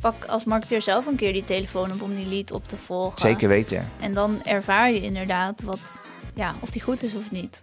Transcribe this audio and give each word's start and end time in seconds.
pak 0.00 0.24
als 0.24 0.44
marketeer 0.44 0.82
zelf 0.82 1.06
een 1.06 1.16
keer 1.16 1.32
die 1.32 1.44
telefoon 1.44 1.92
op 1.92 2.02
om 2.02 2.14
die 2.14 2.26
lead 2.26 2.50
op 2.50 2.68
te 2.68 2.76
volgen. 2.76 3.20
Zeker 3.20 3.48
weten. 3.48 3.90
En 4.00 4.12
dan 4.12 4.44
ervaar 4.44 4.90
je 4.90 5.00
inderdaad 5.00 5.62
wat, 5.62 5.80
ja, 6.34 6.54
of 6.60 6.70
die 6.70 6.82
goed 6.82 7.02
is 7.02 7.14
of 7.14 7.30
niet. 7.30 7.62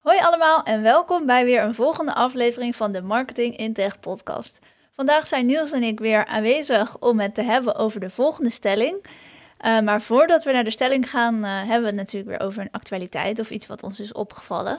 Hoi 0.00 0.18
allemaal 0.18 0.62
en 0.62 0.82
welkom 0.82 1.26
bij 1.26 1.44
weer 1.44 1.62
een 1.62 1.74
volgende 1.74 2.14
aflevering 2.14 2.76
van 2.76 2.92
de 2.92 3.02
Marketing 3.02 3.56
in 3.56 3.72
Tech 3.72 4.00
podcast. 4.00 4.58
Vandaag 4.92 5.26
zijn 5.26 5.46
Niels 5.46 5.72
en 5.72 5.82
ik 5.82 6.00
weer 6.00 6.26
aanwezig 6.26 6.98
om 6.98 7.20
het 7.20 7.34
te 7.34 7.42
hebben 7.42 7.76
over 7.76 8.00
de 8.00 8.10
volgende 8.10 8.50
stelling. 8.50 9.06
Uh, 9.66 9.80
maar 9.80 10.02
voordat 10.02 10.44
we 10.44 10.52
naar 10.52 10.64
de 10.64 10.70
stelling 10.70 11.10
gaan, 11.10 11.34
uh, 11.34 11.58
hebben 11.58 11.80
we 11.80 11.86
het 11.86 11.94
natuurlijk 11.94 12.38
weer 12.38 12.48
over 12.48 12.62
een 12.62 12.70
actualiteit 12.70 13.38
of 13.38 13.50
iets 13.50 13.66
wat 13.66 13.82
ons 13.82 14.00
is 14.00 14.12
opgevallen. 14.12 14.78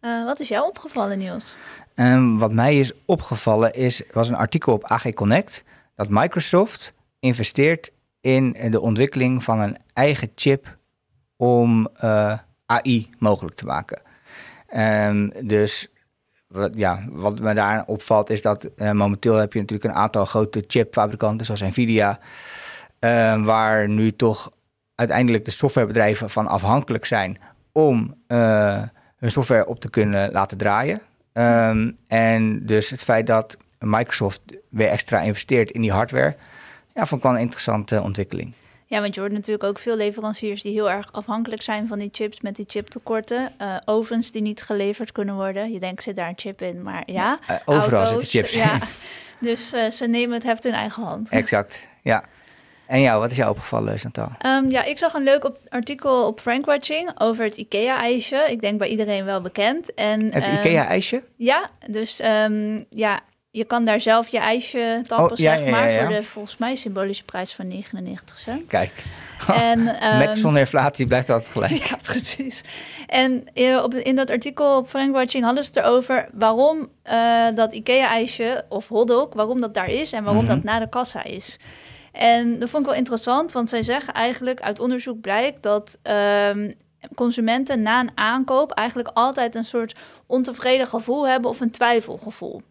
Uh, 0.00 0.24
wat 0.24 0.40
is 0.40 0.48
jou 0.48 0.66
opgevallen, 0.66 1.18
Niels? 1.18 1.56
Um, 1.94 2.38
wat 2.38 2.52
mij 2.52 2.78
is 2.78 2.92
opgevallen 3.04 3.72
is, 3.72 4.02
was 4.12 4.28
een 4.28 4.34
artikel 4.34 4.72
op 4.72 4.84
AG 4.84 5.12
Connect 5.12 5.64
dat 5.96 6.08
Microsoft 6.08 6.92
investeert 7.20 7.90
in 8.20 8.56
de 8.70 8.80
ontwikkeling 8.80 9.44
van 9.44 9.60
een 9.60 9.76
eigen 9.92 10.32
chip 10.34 10.76
om 11.36 11.88
AI 12.66 13.10
mogelijk 13.18 13.56
te 13.56 13.66
maken. 13.66 14.00
Um, 14.76 15.32
dus 15.42 15.88
wat, 16.48 16.74
ja, 16.74 17.02
wat 17.10 17.40
me 17.40 17.54
daar 17.54 17.84
opvalt 17.86 18.30
is 18.30 18.42
dat 18.42 18.70
uh, 18.76 18.90
momenteel 18.90 19.34
heb 19.34 19.52
je 19.52 19.60
natuurlijk 19.60 19.90
een 19.90 20.00
aantal 20.00 20.24
grote 20.24 20.64
chipfabrikanten 20.66 21.46
zoals 21.46 21.60
Nvidia, 21.60 22.18
uh, 23.00 23.44
waar 23.44 23.88
nu 23.88 24.10
toch 24.10 24.50
uiteindelijk 24.94 25.44
de 25.44 25.50
softwarebedrijven 25.50 26.30
van 26.30 26.46
afhankelijk 26.46 27.04
zijn 27.04 27.38
om 27.72 28.14
uh, 28.28 28.82
hun 29.16 29.30
software 29.30 29.66
op 29.66 29.80
te 29.80 29.90
kunnen 29.90 30.32
laten 30.32 30.58
draaien. 30.58 31.00
Um, 31.32 31.96
en 32.06 32.66
dus 32.66 32.90
het 32.90 33.02
feit 33.02 33.26
dat 33.26 33.56
Microsoft 33.78 34.42
weer 34.68 34.88
extra 34.88 35.20
investeert 35.20 35.70
in 35.70 35.80
die 35.80 35.92
hardware, 35.92 36.36
ja, 36.94 37.06
vond 37.06 37.20
ik 37.20 37.26
wel 37.26 37.36
een 37.36 37.42
interessante 37.42 38.02
ontwikkeling. 38.02 38.54
Ja, 38.90 39.00
want 39.00 39.14
je 39.14 39.20
hoort 39.20 39.32
natuurlijk 39.32 39.64
ook 39.64 39.78
veel 39.78 39.96
leveranciers 39.96 40.62
die 40.62 40.72
heel 40.72 40.90
erg 40.90 41.12
afhankelijk 41.12 41.62
zijn 41.62 41.88
van 41.88 41.98
die 41.98 42.08
chips 42.12 42.40
met 42.40 42.56
die 42.56 42.64
chiptekorten. 42.68 43.52
Uh, 43.62 43.76
ovens 43.84 44.30
die 44.30 44.42
niet 44.42 44.62
geleverd 44.62 45.12
kunnen 45.12 45.34
worden. 45.34 45.72
Je 45.72 45.80
denkt, 45.80 46.02
zit 46.02 46.16
daar 46.16 46.28
een 46.28 46.38
chip 46.38 46.62
in, 46.62 46.82
maar 46.82 47.02
ja. 47.04 47.38
Uh, 47.50 47.56
overal 47.64 48.04
auto's, 48.04 48.30
zitten 48.30 48.40
chips 48.40 48.52
ja. 48.52 48.78
Dus 49.48 49.74
uh, 49.74 49.90
ze 49.90 50.06
nemen 50.06 50.34
het 50.34 50.42
heft 50.42 50.64
in 50.64 50.72
eigen 50.72 51.02
hand. 51.02 51.28
Exact, 51.28 51.82
ja. 52.02 52.24
En 52.86 53.00
jou, 53.00 53.20
wat 53.20 53.30
is 53.30 53.36
jou 53.36 53.50
opgevallen, 53.50 53.98
Chantal? 53.98 54.28
Um, 54.46 54.70
ja, 54.70 54.84
ik 54.84 54.98
zag 54.98 55.14
een 55.14 55.22
leuk 55.22 55.44
op, 55.44 55.58
artikel 55.68 56.26
op 56.26 56.40
Frankwatching 56.40 57.10
over 57.18 57.44
het 57.44 57.56
IKEA-ijsje. 57.56 58.46
Ik 58.50 58.60
denk 58.60 58.78
bij 58.78 58.88
iedereen 58.88 59.24
wel 59.24 59.40
bekend. 59.40 59.94
En, 59.94 60.32
het 60.32 60.46
um, 60.46 60.54
IKEA-ijsje? 60.54 61.22
Ja, 61.36 61.70
dus 61.86 62.20
um, 62.22 62.86
ja, 62.90 63.20
je 63.58 63.64
kan 63.64 63.84
daar 63.84 64.00
zelf 64.00 64.28
je 64.28 64.38
ijsje 64.38 65.02
tappen, 65.06 65.30
oh, 65.30 65.36
ja, 65.36 65.56
zeg 65.56 65.70
maar, 65.70 65.90
ja, 65.90 65.94
ja, 65.94 66.04
voor 66.04 66.14
de 66.14 66.22
volgens 66.22 66.56
mij 66.56 66.74
symbolische 66.74 67.24
prijs 67.24 67.54
van 67.54 67.68
99 67.68 68.38
cent. 68.38 68.66
Kijk, 68.66 69.04
en, 69.70 70.04
um, 70.04 70.18
met 70.26 70.38
zonder 70.38 70.60
inflatie 70.60 71.06
blijft 71.06 71.26
dat 71.26 71.48
gelijk. 71.48 71.72
Ja, 71.88 71.96
precies. 72.02 72.62
En 73.06 73.44
uh, 73.54 73.82
op, 73.82 73.94
in 73.94 74.16
dat 74.16 74.30
artikel 74.30 74.76
op 74.76 74.88
Frankwatching 74.88 75.44
hadden 75.44 75.64
ze 75.64 75.70
het 75.74 75.78
erover 75.78 76.28
waarom 76.32 76.88
uh, 77.10 77.46
dat 77.54 77.72
IKEA-ijsje 77.72 78.64
of 78.68 78.88
hotdog, 78.88 79.34
waarom 79.34 79.60
dat 79.60 79.74
daar 79.74 79.90
is 79.90 80.12
en 80.12 80.24
waarom 80.24 80.42
mm 80.42 80.48
-hmm. 80.48 80.56
dat 80.56 80.64
na 80.64 80.78
de 80.78 80.88
kassa 80.88 81.24
is. 81.24 81.58
En 82.12 82.58
dat 82.58 82.70
vond 82.70 82.82
ik 82.82 82.88
wel 82.88 82.98
interessant, 82.98 83.52
want 83.52 83.68
zij 83.68 83.82
zeggen 83.82 84.14
eigenlijk 84.14 84.60
uit 84.60 84.80
onderzoek 84.80 85.20
blijkt 85.20 85.62
dat 85.62 85.98
um, 86.02 86.74
consumenten 87.14 87.82
na 87.82 88.00
een 88.00 88.10
aankoop 88.14 88.72
eigenlijk 88.72 89.10
altijd 89.14 89.54
een 89.54 89.64
soort 89.64 89.94
ontevreden 90.26 90.86
gevoel 90.86 91.28
hebben 91.28 91.50
of 91.50 91.60
een 91.60 91.70
twijfelgevoel. 91.70 92.62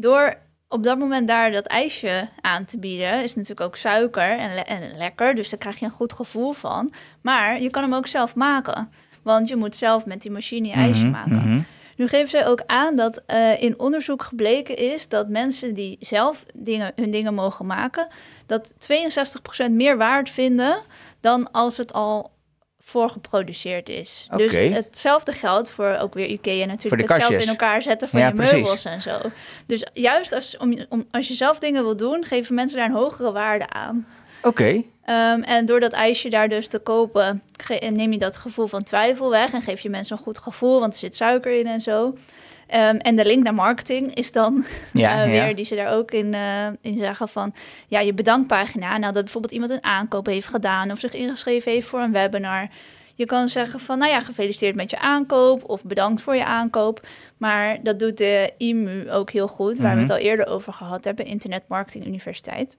Door 0.00 0.34
op 0.68 0.82
dat 0.82 0.98
moment 0.98 1.28
daar 1.28 1.50
dat 1.50 1.66
ijsje 1.66 2.28
aan 2.40 2.64
te 2.64 2.78
bieden, 2.78 3.22
is 3.22 3.34
natuurlijk 3.34 3.60
ook 3.60 3.76
suiker 3.76 4.38
en, 4.38 4.54
le 4.54 4.60
en, 4.60 4.96
lekker. 4.96 5.34
Dus 5.34 5.50
daar 5.50 5.58
krijg 5.58 5.78
je 5.78 5.84
een 5.84 5.90
goed 5.90 6.12
gevoel 6.12 6.52
van. 6.52 6.92
Maar 7.20 7.60
je 7.62 7.70
kan 7.70 7.82
hem 7.82 7.94
ook 7.94 8.06
zelf 8.06 8.34
maken. 8.34 8.90
Want 9.22 9.48
je 9.48 9.56
moet 9.56 9.76
zelf 9.76 10.06
met 10.06 10.22
die 10.22 10.30
machine 10.30 10.68
je 10.68 10.74
ijsje 10.74 10.98
mm 10.98 11.02
-hmm, 11.02 11.10
maken. 11.10 11.32
Mm 11.32 11.40
-hmm. 11.40 11.66
Nu 11.96 12.08
geven 12.08 12.28
zij 12.28 12.46
ook 12.46 12.62
aan 12.66 12.96
dat 12.96 13.22
uh, 13.26 13.62
in 13.62 13.78
onderzoek 13.78 14.22
gebleken 14.22 14.76
is 14.76 15.08
dat 15.08 15.28
mensen 15.28 15.74
die 15.74 15.96
zelf 16.00 16.44
dingen, 16.54 16.92
hun 16.96 17.10
dingen 17.10 17.34
mogen 17.34 17.66
maken, 17.66 18.08
dat 18.46 18.74
62% 19.68 19.70
meer 19.70 19.96
waard 19.96 20.30
vinden 20.30 20.78
dan 21.20 21.50
als 21.50 21.76
het 21.76 21.92
al 21.92 22.30
voorgeproduceerd 22.88 23.88
is. 23.88 24.28
Okay. 24.30 24.46
Dus 24.46 24.74
hetzelfde 24.74 25.32
geldt 25.32 25.70
voor 25.70 25.96
ook 26.00 26.14
weer 26.14 26.26
IKEA 26.26 26.66
natuurlijk. 26.66 27.08
Het 27.08 27.22
zelf 27.22 27.42
in 27.42 27.48
elkaar 27.48 27.82
zetten 27.82 28.08
van 28.08 28.20
ja, 28.20 28.26
je 28.26 28.32
precies. 28.32 28.52
meubels 28.52 28.84
en 28.84 29.02
zo. 29.02 29.18
Dus 29.66 29.86
juist 29.92 30.32
als, 30.32 30.56
om, 30.56 30.78
om, 30.88 31.06
als 31.10 31.28
je 31.28 31.34
zelf 31.34 31.58
dingen 31.58 31.82
wil 31.82 31.96
doen, 31.96 32.24
geven 32.24 32.54
mensen 32.54 32.78
daar 32.78 32.86
een 32.86 32.94
hogere 32.94 33.32
waarde 33.32 33.68
aan. 33.68 34.06
Oké. 34.42 34.48
Okay. 34.48 34.74
Um, 35.34 35.42
en 35.42 35.66
door 35.66 35.80
dat 35.80 35.92
ijsje 35.92 36.28
daar 36.28 36.48
dus 36.48 36.68
te 36.68 36.78
kopen, 36.78 37.42
neem 37.90 38.12
je 38.12 38.18
dat 38.18 38.36
gevoel 38.36 38.66
van 38.66 38.82
twijfel 38.82 39.30
weg 39.30 39.52
en 39.52 39.62
geef 39.62 39.80
je 39.80 39.90
mensen 39.90 40.16
een 40.16 40.22
goed 40.22 40.38
gevoel, 40.38 40.80
want 40.80 40.92
er 40.92 40.98
zit 40.98 41.16
suiker 41.16 41.58
in 41.58 41.66
en 41.66 41.80
zo. 41.80 42.16
Um, 42.74 42.96
en 42.96 43.16
de 43.16 43.24
link 43.24 43.44
naar 43.44 43.54
marketing 43.54 44.14
is 44.14 44.32
dan 44.32 44.64
ja, 44.92 45.24
uh, 45.24 45.30
weer 45.30 45.48
ja. 45.48 45.54
die 45.54 45.64
ze 45.64 45.74
daar 45.74 45.92
ook 45.92 46.10
in, 46.10 46.32
uh, 46.32 46.66
in 46.80 46.96
zeggen 46.96 47.28
van 47.28 47.54
ja, 47.86 48.00
je 48.00 48.14
bedankpagina. 48.14 48.98
Nou, 48.98 49.12
dat 49.12 49.22
bijvoorbeeld 49.22 49.52
iemand 49.52 49.70
een 49.70 49.84
aankoop 49.84 50.26
heeft 50.26 50.46
gedaan 50.46 50.90
of 50.90 50.98
zich 50.98 51.12
ingeschreven 51.12 51.72
heeft 51.72 51.86
voor 51.86 52.00
een 52.00 52.12
webinar. 52.12 52.68
Je 53.14 53.24
kan 53.24 53.48
zeggen 53.48 53.80
van 53.80 53.98
nou 53.98 54.10
ja, 54.10 54.20
gefeliciteerd 54.20 54.74
met 54.74 54.90
je 54.90 54.98
aankoop 54.98 55.68
of 55.68 55.84
bedankt 55.84 56.22
voor 56.22 56.36
je 56.36 56.44
aankoop. 56.44 57.06
Maar 57.36 57.78
dat 57.82 57.98
doet 57.98 58.18
de 58.18 58.52
IMU 58.56 59.10
ook 59.10 59.30
heel 59.30 59.48
goed, 59.48 59.78
waar 59.78 59.86
mm 59.86 59.98
-hmm. 59.98 60.06
we 60.06 60.12
het 60.12 60.22
al 60.22 60.28
eerder 60.28 60.46
over 60.46 60.72
gehad 60.72 61.04
hebben, 61.04 61.24
Internet 61.24 61.62
Marketing 61.68 62.06
Universiteit. 62.06 62.78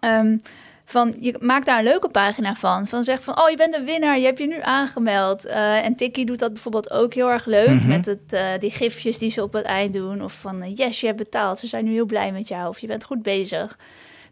Um, 0.00 0.42
van 0.90 1.14
je 1.20 1.36
maakt 1.40 1.66
daar 1.66 1.78
een 1.78 1.84
leuke 1.84 2.08
pagina 2.08 2.54
van. 2.54 2.86
Van 2.86 3.04
zeg 3.04 3.22
van, 3.22 3.40
oh, 3.40 3.50
je 3.50 3.56
bent 3.56 3.74
een 3.74 3.84
winnaar, 3.84 4.18
je 4.18 4.24
hebt 4.24 4.38
je 4.38 4.46
nu 4.46 4.60
aangemeld. 4.60 5.46
Uh, 5.46 5.84
en 5.84 5.96
Tikkie 5.96 6.26
doet 6.26 6.38
dat 6.38 6.52
bijvoorbeeld 6.52 6.90
ook 6.90 7.14
heel 7.14 7.30
erg 7.30 7.44
leuk. 7.44 7.68
Mm 7.68 7.78
-hmm. 7.78 7.88
Met 7.88 8.06
het, 8.06 8.32
uh, 8.32 8.48
die 8.58 8.70
gifjes 8.70 9.18
die 9.18 9.30
ze 9.30 9.42
op 9.42 9.52
het 9.52 9.64
eind 9.64 9.92
doen. 9.92 10.22
Of 10.22 10.32
van, 10.32 10.62
uh, 10.62 10.76
yes, 10.76 11.00
je 11.00 11.06
hebt 11.06 11.18
betaald, 11.18 11.58
ze 11.58 11.66
zijn 11.66 11.84
nu 11.84 11.92
heel 11.92 12.06
blij 12.06 12.32
met 12.32 12.48
jou. 12.48 12.68
Of 12.68 12.78
je 12.78 12.86
bent 12.86 13.04
goed 13.04 13.22
bezig. 13.22 13.78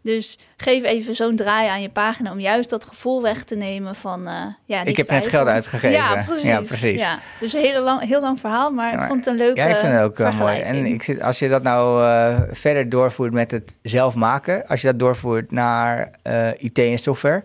Dus 0.07 0.37
geef 0.57 0.83
even 0.83 1.15
zo'n 1.15 1.35
draai 1.35 1.69
aan 1.69 1.81
je 1.81 1.89
pagina 1.89 2.31
om 2.31 2.39
juist 2.39 2.69
dat 2.69 2.85
gevoel 2.85 3.21
weg 3.21 3.43
te 3.43 3.55
nemen 3.55 3.95
van... 3.95 4.27
Uh, 4.27 4.33
ja, 4.65 4.83
ik 4.83 4.97
heb 4.97 5.09
net 5.09 5.27
geld 5.27 5.47
uitgegeven. 5.47 5.91
Ja, 5.91 6.23
precies. 6.23 6.43
Ja, 6.43 6.61
precies. 6.61 7.01
Ja, 7.01 7.19
dus 7.39 7.53
een 7.53 7.61
heel 7.61 7.83
lang, 7.83 8.07
heel 8.07 8.21
lang 8.21 8.39
verhaal, 8.39 8.71
maar, 8.71 8.89
ja, 8.89 8.95
maar 8.95 9.01
ik 9.01 9.07
vond 9.09 9.25
het 9.25 9.33
een 9.33 9.39
leuke 9.39 9.59
Ja, 9.59 9.67
ik 9.67 9.77
vind 9.77 9.93
het 9.93 10.01
ook 10.01 10.19
uh, 10.19 10.39
mooi. 10.39 10.59
En 10.59 10.85
ik 10.85 11.03
zit, 11.03 11.21
als 11.21 11.39
je 11.39 11.49
dat 11.49 11.63
nou 11.63 12.03
uh, 12.03 12.39
verder 12.51 12.89
doorvoert 12.89 13.33
met 13.33 13.51
het 13.51 13.71
zelf 13.81 14.15
maken... 14.15 14.67
als 14.67 14.81
je 14.81 14.87
dat 14.87 14.99
doorvoert 14.99 15.51
naar 15.51 16.11
IT 16.57 16.79
en 16.79 16.97
software... 16.97 17.43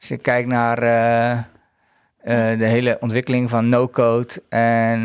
als 0.00 0.08
je 0.08 0.16
kijkt 0.16 0.48
naar 0.48 0.80
de 2.58 2.66
hele 2.66 2.96
ontwikkeling 3.00 3.50
van 3.50 3.68
no-code... 3.68 4.42
en 4.48 5.00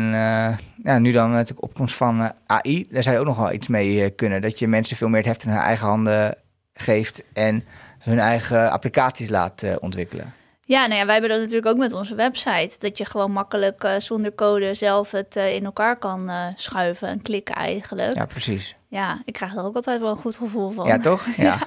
ja, 0.84 0.98
nu 0.98 1.12
dan 1.12 1.30
natuurlijk 1.30 1.62
opkomst 1.62 1.94
van 1.94 2.32
AI... 2.46 2.86
daar 2.90 3.02
zou 3.02 3.14
je 3.14 3.20
ook 3.20 3.28
nog 3.28 3.38
wel 3.38 3.52
iets 3.52 3.68
mee 3.68 4.10
kunnen. 4.10 4.40
Dat 4.40 4.58
je 4.58 4.68
mensen 4.68 4.96
veel 4.96 5.08
meer 5.08 5.16
het 5.18 5.26
heft 5.26 5.44
in 5.44 5.50
hun 5.50 5.60
eigen 5.60 5.86
handen 5.86 6.36
geeft 6.78 7.22
en 7.32 7.64
hun 7.98 8.18
eigen 8.18 8.70
applicaties 8.70 9.28
laat 9.28 9.62
uh, 9.62 9.74
ontwikkelen. 9.80 10.32
Ja, 10.64 10.86
nou 10.86 10.98
ja, 10.98 11.04
wij 11.04 11.12
hebben 11.12 11.30
dat 11.30 11.40
natuurlijk 11.40 11.66
ook 11.66 11.76
met 11.76 11.92
onze 11.92 12.14
website. 12.14 12.76
Dat 12.78 12.98
je 12.98 13.04
gewoon 13.04 13.32
makkelijk 13.32 13.84
uh, 13.84 13.94
zonder 13.98 14.34
code 14.34 14.74
zelf 14.74 15.10
het 15.10 15.36
uh, 15.36 15.54
in 15.54 15.64
elkaar 15.64 15.96
kan 15.96 16.30
schuiven 16.54 17.08
en 17.08 17.22
klikken 17.22 17.54
eigenlijk. 17.54 18.14
Ja, 18.14 18.26
precies. 18.26 18.76
Ja, 18.88 19.22
ik 19.24 19.32
krijg 19.32 19.54
er 19.54 19.64
ook 19.64 19.74
altijd 19.74 20.00
wel 20.00 20.10
een 20.10 20.16
goed 20.16 20.36
gevoel 20.36 20.70
van. 20.70 20.86
Ja, 20.86 20.98
toch? 20.98 21.26
Ja. 21.36 21.58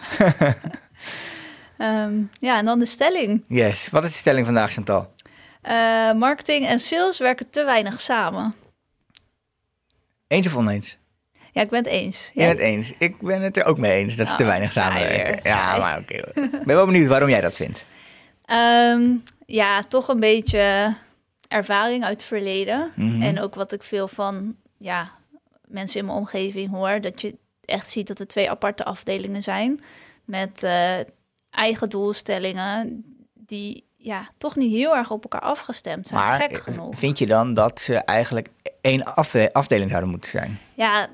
ja. 1.77 2.03
um, 2.03 2.29
ja, 2.39 2.57
en 2.57 2.65
dan 2.65 2.79
de 2.79 2.85
stelling. 2.85 3.43
Yes, 3.47 3.89
wat 3.89 4.03
is 4.03 4.11
de 4.11 4.17
stelling 4.17 4.45
vandaag, 4.45 4.71
Chantal? 4.71 5.13
marketing 6.15 6.67
en 6.67 6.79
sales 6.79 7.19
werken 7.19 7.49
te 7.49 7.63
weinig 7.63 8.01
samen. 8.01 8.55
Eens 10.27 10.47
of 10.47 10.55
oneens? 10.55 10.97
Ja, 11.51 11.61
ik 11.61 11.69
ben 11.69 11.83
het 11.83 11.93
eens. 11.93 12.31
Je 12.33 12.39
bent 12.39 12.51
het 12.51 12.59
eens. 12.59 12.93
Ik 12.97 13.21
ben 13.21 13.41
het 13.41 13.57
er 13.57 13.65
ook 13.65 13.77
mee 13.77 13.99
eens 13.99 14.15
dat 14.15 14.27
ze 14.27 14.33
oh, 14.33 14.39
te 14.39 14.45
weinig 14.45 14.71
samenwerken. 14.71 15.39
Ja, 15.43 15.77
maar 15.77 15.99
oké. 15.99 16.17
Okay. 16.17 16.45
Ik 16.45 16.65
ben 16.65 16.75
wel 16.75 16.85
benieuwd 16.85 17.07
waarom 17.07 17.29
jij 17.29 17.41
dat 17.41 17.55
vindt. 17.55 17.85
Um, 18.45 19.23
ja, 19.45 19.83
toch 19.83 20.07
een 20.07 20.19
beetje 20.19 20.95
ervaring 21.47 22.03
uit 22.03 22.13
het 22.13 22.23
verleden. 22.23 22.91
Mm 22.95 23.11
-hmm. 23.11 23.21
En 23.21 23.39
ook 23.39 23.55
wat 23.55 23.71
ik 23.71 23.83
veel 23.83 24.07
van 24.07 24.55
ja, 24.77 25.11
mensen 25.67 25.99
in 25.99 26.05
mijn 26.05 26.17
omgeving 26.17 26.69
hoor. 26.69 27.01
Dat 27.01 27.21
je 27.21 27.35
echt 27.65 27.91
ziet 27.91 28.07
dat 28.07 28.19
er 28.19 28.27
twee 28.27 28.49
aparte 28.49 28.83
afdelingen 28.83 29.43
zijn. 29.43 29.83
Met 30.25 30.63
uh, 30.63 30.95
eigen 31.49 31.89
doelstellingen 31.89 33.03
die 33.33 33.85
ja, 33.97 34.29
toch 34.37 34.55
niet 34.55 34.73
heel 34.73 34.95
erg 34.95 35.11
op 35.11 35.23
elkaar 35.23 35.41
afgestemd 35.41 36.07
zijn. 36.07 36.19
Maar 36.19 36.39
gek 36.39 36.57
genoeg. 36.57 36.97
vind 36.97 37.19
je 37.19 37.25
dan 37.25 37.53
dat 37.53 37.79
ze 37.79 37.95
eigenlijk 37.95 38.49
één 38.81 39.13
afdeling 39.53 39.89
zouden 39.89 40.09
moeten 40.09 40.31
zijn? 40.31 40.59
Ja, 40.73 41.09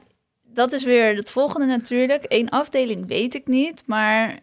dat 0.58 0.72
is 0.72 0.84
weer 0.84 1.16
het 1.16 1.32
volgende 1.32 1.66
natuurlijk. 1.66 2.26
Eén 2.28 2.50
afdeling 2.50 3.08
weet 3.08 3.36
ik 3.36 3.48
niet, 3.48 3.84
maar 3.86 4.40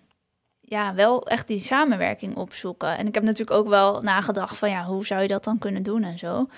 ja, 0.61 0.94
wel 0.94 1.26
echt 1.26 1.46
die 1.46 1.58
samenwerking 1.58 2.37
opzoeken. 2.37 2.96
En 2.96 3.06
ik 3.06 3.14
heb 3.14 3.22
natuurlijk 3.22 3.56
ook 3.56 3.69
wel 3.69 4.02
nagedacht 4.02 4.56
van 4.58 4.70
ja, 4.70 4.84
hoe 4.84 5.06
zou 5.06 5.22
je 5.22 5.28
dat 5.28 5.44
dan 5.44 5.58
kunnen 5.58 5.82
doen 5.82 6.02
en 6.02 6.19
zo. 6.19 6.49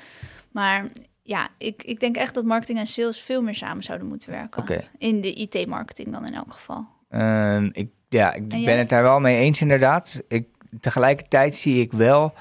Maar 0.50 0.84
ja, 1.22 1.48
ik, 1.58 1.82
ik 1.82 2.00
denk 2.00 2.16
echt 2.16 2.34
dat 2.34 2.44
marketing 2.44 2.78
en 2.78 2.86
sales 2.86 3.20
veel 3.20 3.42
meer 3.42 3.54
samen 3.54 3.82
zouden 3.82 4.06
moeten 4.06 4.30
werken. 4.30 4.84
In 4.98 5.20
de 5.20 5.32
IT-marketing 5.32 6.12
dan 6.12 6.26
in 6.26 6.34
elk 6.34 6.52
geval. 6.52 6.86
Ehm, 7.08 7.68
ik, 7.72 7.88
ja, 8.08 8.34
ik 8.34 8.48
ben 8.48 8.78
het 8.78 8.88
daar 8.88 9.02
wel 9.02 9.20
mee 9.20 9.38
eens 9.38 9.60
inderdaad. 9.60 10.22
Ik, 10.28 10.48
tegelijkertijd 10.80 11.56
zie 11.56 11.80
ik 11.80 11.92
wel 11.92 12.34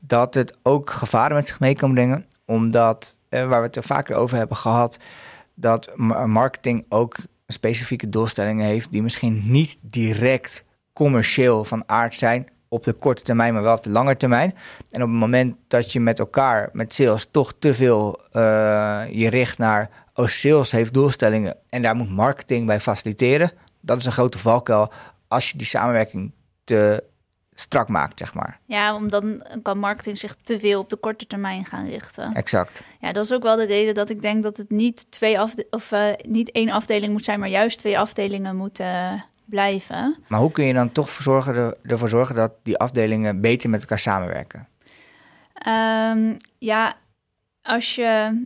dat 0.00 0.34
het 0.34 0.58
ook 0.62 0.90
gevaren 0.90 1.36
met 1.36 1.48
zich 1.48 1.60
mee 1.60 1.74
kan 1.74 1.94
brengen. 1.94 2.26
Omdat, 2.46 3.18
eh, 3.28 3.46
waar 3.46 3.60
we 3.60 3.66
het 3.66 3.76
er 3.76 3.82
vaker 3.82 4.16
over 4.16 4.36
hebben 4.36 4.56
gehad, 4.56 4.98
dat 5.60 5.92
ma- 5.96 6.26
marketing 6.26 6.84
ook 6.88 7.16
specifieke 7.46 8.08
doelstellingen 8.08 8.66
heeft 8.66 8.92
die 8.92 9.02
misschien 9.02 9.42
niet 9.44 9.78
direct 9.80 10.64
commercieel 10.92 11.64
van 11.64 11.82
aard 11.86 12.14
zijn 12.14 12.48
op 12.68 12.84
de 12.84 12.92
korte 12.92 13.22
termijn, 13.22 13.52
maar 13.52 13.62
wel 13.62 13.74
op 13.74 13.82
de 13.82 13.90
lange 13.90 14.16
termijn. 14.16 14.54
En 14.90 15.02
op 15.02 15.08
het 15.08 15.18
moment 15.18 15.56
dat 15.68 15.92
je 15.92 16.00
met 16.00 16.18
elkaar, 16.18 16.68
met 16.72 16.94
sales, 16.94 17.28
toch 17.30 17.54
te 17.58 17.74
veel 17.74 18.20
eh, 18.30 18.42
je 19.10 19.28
richt 19.28 19.58
naar, 19.58 19.90
oh, 20.14 20.26
sales 20.26 20.70
heeft 20.70 20.94
doelstellingen 20.94 21.56
en 21.68 21.82
daar 21.82 21.96
moet 21.96 22.10
marketing 22.10 22.66
bij 22.66 22.80
faciliteren. 22.80 23.52
Dat 23.80 23.98
is 23.98 24.04
een 24.04 24.12
grote 24.12 24.38
valkuil 24.38 24.92
als 25.28 25.50
je 25.50 25.58
die 25.58 25.66
samenwerking 25.66 26.32
te 26.64 27.04
strak 27.60 27.88
maakt, 27.88 28.18
zeg 28.18 28.34
maar. 28.34 28.58
Ja, 28.64 28.94
omdat 28.94 29.22
dan 29.22 29.42
kan 29.62 29.78
marketing 29.78 30.18
zich 30.18 30.36
te 30.42 30.58
veel 30.58 30.80
op 30.80 30.90
de 30.90 30.96
korte 30.96 31.26
termijn 31.26 31.64
gaan 31.64 31.86
richten. 31.88 32.34
Exact. 32.34 32.84
Ja, 33.00 33.12
dat 33.12 33.24
is 33.24 33.32
ook 33.32 33.42
wel 33.42 33.56
de 33.56 33.64
reden 33.66 33.94
dat 33.94 34.10
ik 34.10 34.22
denk 34.22 34.42
dat 34.42 34.56
het 34.56 34.70
niet 34.70 35.06
twee 35.10 35.40
of 35.70 35.92
eh, 35.92 36.08
niet 36.26 36.50
één 36.50 36.70
afdeling 36.70 37.12
moet 37.12 37.24
zijn, 37.24 37.40
maar 37.40 37.48
juist 37.48 37.78
twee 37.78 37.98
afdelingen 37.98 38.56
moeten 38.56 39.24
blijven. 39.44 40.16
Maar 40.26 40.40
hoe 40.40 40.52
kun 40.52 40.64
je 40.64 40.72
dan 40.72 40.92
toch 40.92 41.10
zorgen, 41.10 41.54
er- 41.54 41.76
ervoor 41.82 42.08
zorgen 42.08 42.34
dat 42.34 42.52
die 42.62 42.78
afdelingen 42.78 43.40
beter 43.40 43.70
met 43.70 43.80
elkaar 43.80 43.98
samenwerken? 43.98 44.68
Ehm, 45.54 46.34
ja, 46.58 46.94
als 47.62 47.94
je 47.94 48.40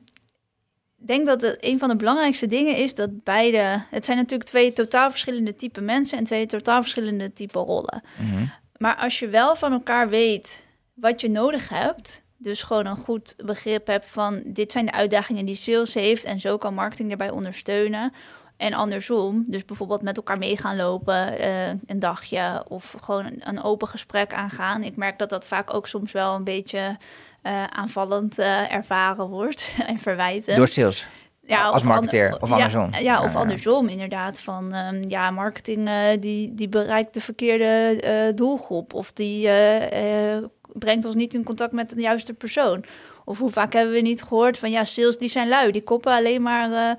ik 1.01 1.09
denk 1.09 1.27
dat 1.27 1.41
het 1.41 1.57
een 1.61 1.79
van 1.79 1.89
de 1.89 1.97
belangrijkste 1.97 2.47
dingen 2.47 2.77
is 2.77 2.95
dat 2.95 3.23
beide. 3.25 3.83
Het 3.91 4.05
zijn 4.05 4.17
natuurlijk 4.17 4.49
twee 4.51 4.73
totaal 4.73 5.11
verschillende 5.11 5.55
type 5.55 5.81
mensen 5.81 6.19
en 6.19 6.25
twee 6.25 6.47
totaal 6.47 6.81
verschillende 6.81 7.33
type 7.33 7.59
rollen. 7.59 8.03
Mhm. 8.19 8.45
Maar 8.83 8.97
als 8.97 9.19
je 9.19 9.29
wel 9.29 9.57
van 9.57 9.73
elkaar 9.73 10.09
weet 10.09 10.67
wat 10.95 11.21
je 11.21 11.31
nodig 11.31 11.69
hebt, 11.69 12.23
dus 12.37 12.63
gewoon 12.63 12.87
een 12.87 12.97
goed 12.97 13.35
begrip 13.45 13.87
hebt 13.87 14.07
van 14.07 14.43
dit 14.45 14.73
zijn 14.73 14.87
de 14.87 14.93
uitdagingen 14.93 15.45
die 15.45 15.55
sales 15.55 15.95
heeft 15.95 16.25
en 16.25 16.39
zo 16.39 16.59
kan 16.59 16.75
marketing 16.75 17.09
daarbij 17.09 17.31
ondersteunen. 17.31 18.13
En 18.57 18.73
andersom, 18.73 19.45
dus 19.47 19.65
bijvoorbeeld 19.65 20.03
met 20.03 20.17
elkaar 20.17 20.39
mee 20.39 20.57
gaan 20.57 20.77
lopen, 20.77 21.39
eh, 21.39 21.69
een 21.69 21.99
dagje 21.99 22.65
of 22.69 22.95
gewoon 23.01 23.33
een, 23.39 23.63
open 23.63 23.89
gesprek 23.89 24.35
aangaan. 24.35 24.83
Ik 24.83 24.97
merk 24.97 25.19
dat 25.19 25.31
dat 25.31 25.45
vaak 25.45 25.75
ook 25.75 25.87
soms 25.87 26.13
wel 26.13 26.35
een 26.35 26.45
beetje 26.45 26.97
eh, 27.43 27.65
aanvallend 27.65 28.39
eh, 28.39 28.73
ervaren 28.73 29.27
wordt 29.27 29.71
en 29.87 29.99
verwijten. 29.99 30.57
Door 30.57 30.69
sales. 30.69 31.09
Ja, 31.53 31.63
als 31.69 31.83
marketeer, 31.83 32.25
ander- 32.25 32.43
of 32.43 32.49
ja, 32.49 32.55
andersom. 32.55 32.93
Ja, 32.93 32.99
Ja, 32.99 33.23
of 33.23 33.37
andersom 33.37 33.89
inderdaad. 33.89 34.41
Van 34.41 34.73
ehm, 34.75 35.03
ja, 35.09 35.31
marketing 35.31 35.89
eh, 35.89 35.95
die, 36.21 36.55
die 36.55 36.69
bereikt 36.69 37.15
de 37.15 37.21
verkeerde 37.21 38.01
eh, 38.01 38.35
doelgroep. 38.35 38.95
Of 38.95 39.13
die 39.13 39.49
eh, 39.49 40.43
brengt 40.73 41.05
ons 41.05 41.15
niet 41.15 41.35
in 41.35 41.45
contact 41.45 41.73
met 41.73 41.91
de 41.91 42.01
juiste 42.01 42.35
persoon. 42.35 42.85
Of 43.25 43.39
hoe 43.39 43.51
vaak 43.51 43.73
hebben 43.73 43.95
we 43.95 44.01
niet 44.01 44.23
gehoord 44.23 44.59
van 44.59 44.71
ja, 44.71 44.85
sales 44.85 45.19
die 45.19 45.29
zijn 45.29 45.49
lui. 45.49 45.73
Die 45.73 45.83
koppen 45.83 46.13
alleen 46.13 46.43
maar 46.43 46.97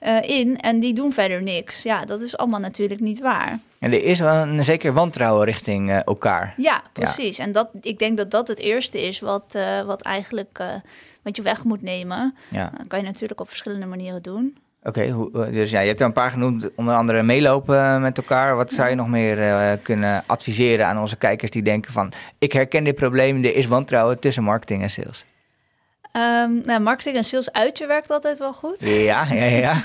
eh, 0.00 0.22
in 0.22 0.60
en 0.60 0.80
die 0.80 0.94
doen 0.94 1.12
verder 1.12 1.42
niks. 1.42 1.82
Ja, 1.82 2.04
dat 2.04 2.20
is 2.20 2.36
allemaal 2.36 2.60
natuurlijk 2.60 3.00
niet 3.00 3.20
waar. 3.20 3.58
En 3.78 3.92
er 3.92 4.04
is 4.04 4.20
wel 4.20 4.34
een 4.34 4.64
zeker 4.64 4.92
wantrouwen 4.92 5.44
richting 5.44 5.90
eh, 5.90 6.06
elkaar. 6.06 6.54
Ja, 6.56 6.82
precies. 6.92 7.38
En 7.38 7.52
dat, 7.52 7.68
ik 7.80 7.98
denk 7.98 8.16
dat 8.16 8.30
dat 8.30 8.48
het 8.48 8.58
eerste 8.58 9.06
is 9.06 9.20
wat, 9.20 9.44
eh, 9.48 9.82
wat 9.82 10.02
eigenlijk 10.02 10.62
wat 11.22 11.36
je 11.36 11.42
weg 11.42 11.64
moet 11.64 11.82
nemen. 11.82 12.34
Ja. 12.50 12.72
Dat 12.76 12.86
kan 12.86 12.98
je 12.98 13.04
natuurlijk 13.04 13.40
op 13.40 13.48
verschillende 13.48 13.86
manieren 13.86 14.22
doen. 14.22 14.56
Oké, 14.82 15.28
dus 15.50 15.70
ja, 15.70 15.80
je 15.80 15.86
hebt 15.86 16.00
er 16.00 16.06
een 16.06 16.12
paar 16.12 16.30
genoemd, 16.30 16.70
onder 16.74 16.94
andere 16.94 17.22
meelopen 17.22 18.00
met 18.00 18.18
elkaar. 18.18 18.56
Wat 18.56 18.72
zou 18.72 18.88
je 18.88 18.94
nog 18.94 19.08
meer 19.08 19.78
kunnen 19.78 20.22
adviseren 20.26 20.86
aan 20.86 20.98
onze 20.98 21.16
kijkers 21.16 21.50
die 21.50 21.62
denken 21.62 21.92
van... 21.92 22.12
ik 22.38 22.52
herken 22.52 22.84
dit 22.84 22.94
probleem, 22.94 23.44
er 23.44 23.56
is 23.56 23.66
wantrouwen 23.66 24.18
tussen 24.18 24.42
marketing 24.42 24.82
en 24.82 24.90
sales. 24.90 25.24
Ehm, 26.12 26.54
nou, 26.64 26.80
marketing 26.80 27.16
en 27.16 27.24
sales 27.24 27.52
uit 27.52 27.78
je 27.78 27.86
werkt 27.86 28.10
altijd 28.10 28.38
wel 28.38 28.52
goed. 28.52 28.76
Ja, 28.78 29.26
ja, 29.32 29.44
ja. 29.44 29.72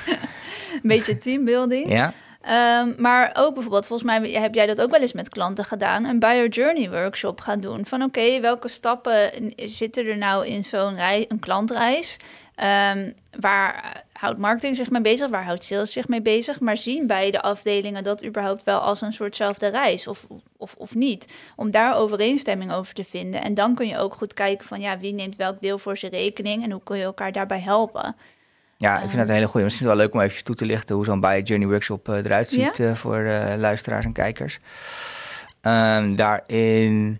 Een 0.73 0.79
beetje 0.83 1.17
teambuilding. 1.17 1.91
ja. 1.91 2.13
Ehm, 2.41 2.93
maar 2.97 3.31
ook 3.33 3.53
bijvoorbeeld, 3.53 3.85
volgens 3.85 4.09
mij 4.09 4.29
heb 4.31 4.53
jij 4.53 4.65
dat 4.65 4.81
ook 4.81 4.91
wel 4.91 5.01
eens 5.01 5.13
met 5.13 5.29
klanten 5.29 5.65
gedaan, 5.65 6.05
een 6.05 6.19
buyer 6.19 6.47
journey 6.47 6.89
workshop 6.89 7.41
gaan 7.41 7.59
doen. 7.59 7.85
Van 7.85 8.01
oké, 8.01 8.39
welke 8.39 8.67
stappen 8.67 9.31
zitten 9.55 10.05
er 10.05 10.17
nou 10.17 10.47
in 10.47 10.63
zo'n 10.63 10.97
een 11.27 11.39
klantreis? 11.39 12.17
Ehm, 12.55 13.11
waar 13.39 14.03
houdt 14.13 14.39
marketing 14.39 14.75
zich 14.75 14.89
mee 14.89 15.01
bezig? 15.01 15.29
Waar 15.29 15.43
houdt 15.43 15.63
sales 15.63 15.91
zich 15.91 16.07
mee 16.07 16.21
bezig? 16.21 16.59
Maar 16.59 16.77
zien 16.77 17.07
beide 17.07 17.41
afdelingen 17.41 18.03
dat 18.03 18.25
überhaupt 18.25 18.63
wel 18.63 18.79
als 18.79 19.01
een 19.01 19.13
soortzelfde 19.13 19.67
reis 19.67 20.07
of, 20.07 20.27
of, 20.57 20.75
of 20.77 20.95
niet? 20.95 21.25
Om 21.55 21.71
daar 21.71 21.97
overeenstemming 21.97 22.71
over 22.71 22.93
te 22.93 23.03
vinden. 23.03 23.43
En 23.43 23.53
dan 23.53 23.75
kun 23.75 23.87
je 23.87 23.97
ook 23.97 24.13
goed 24.13 24.33
kijken 24.33 24.67
van 24.67 24.79
ja, 24.79 24.97
wie 24.97 25.13
neemt 25.13 25.35
welk 25.35 25.61
deel 25.61 25.77
voor 25.77 25.97
zijn 25.97 26.11
rekening 26.11 26.63
en 26.63 26.71
hoe 26.71 26.83
kun 26.83 26.97
je 26.97 27.03
elkaar 27.03 27.31
daarbij 27.31 27.59
helpen? 27.59 28.15
Ja, 28.77 28.95
ik 28.95 29.09
vind 29.09 29.17
dat 29.17 29.27
een 29.27 29.33
hele 29.33 29.47
goede. 29.47 29.63
Misschien 29.63 29.87
wel 29.87 29.95
leuk 29.95 30.13
om 30.13 30.21
even 30.21 30.43
toe 30.43 30.55
te 30.55 30.65
lichten 30.65 30.95
hoe 30.95 31.05
zo'n 31.05 31.19
Buyer 31.19 31.43
Journey 31.43 31.67
Workshop 31.67 32.09
eh, 32.09 32.15
eruit 32.15 32.49
ziet 32.49 32.79
eh, 32.79 32.95
voor 32.95 33.17
eh, 33.17 33.57
luisteraars 33.57 34.05
en 34.05 34.13
kijkers. 34.13 34.59
Ehm, 35.61 36.15
daarin 36.15 37.19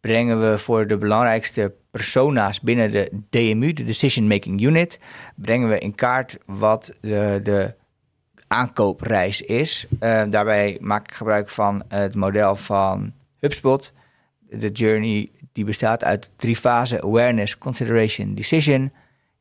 brengen 0.00 0.50
we 0.50 0.58
voor 0.58 0.86
de 0.86 0.98
belangrijkste 0.98 1.74
persona's 1.98 2.60
binnen 2.60 2.90
de 2.90 3.10
DMU, 3.30 3.72
de 3.72 3.84
Decision 3.84 4.26
Making 4.26 4.62
Unit, 4.62 4.98
brengen 5.34 5.68
we 5.68 5.78
in 5.78 5.94
kaart 5.94 6.38
wat 6.46 6.94
de, 7.00 7.40
de 7.42 7.74
aankoopreis 8.46 9.40
is. 9.40 9.86
Eh, 9.98 10.22
daarbij 10.30 10.78
maak 10.80 11.08
ik 11.08 11.14
gebruik 11.14 11.48
van 11.48 11.82
het 11.88 12.14
model 12.14 12.56
van 12.56 13.12
HubSpot. 13.38 13.92
De 14.50 14.70
journey 14.70 15.30
die 15.52 15.64
bestaat 15.64 16.04
uit 16.04 16.30
drie 16.36 16.56
fasen: 16.56 17.02
awareness, 17.02 17.58
consideration, 17.58 18.34
decision. 18.34 18.92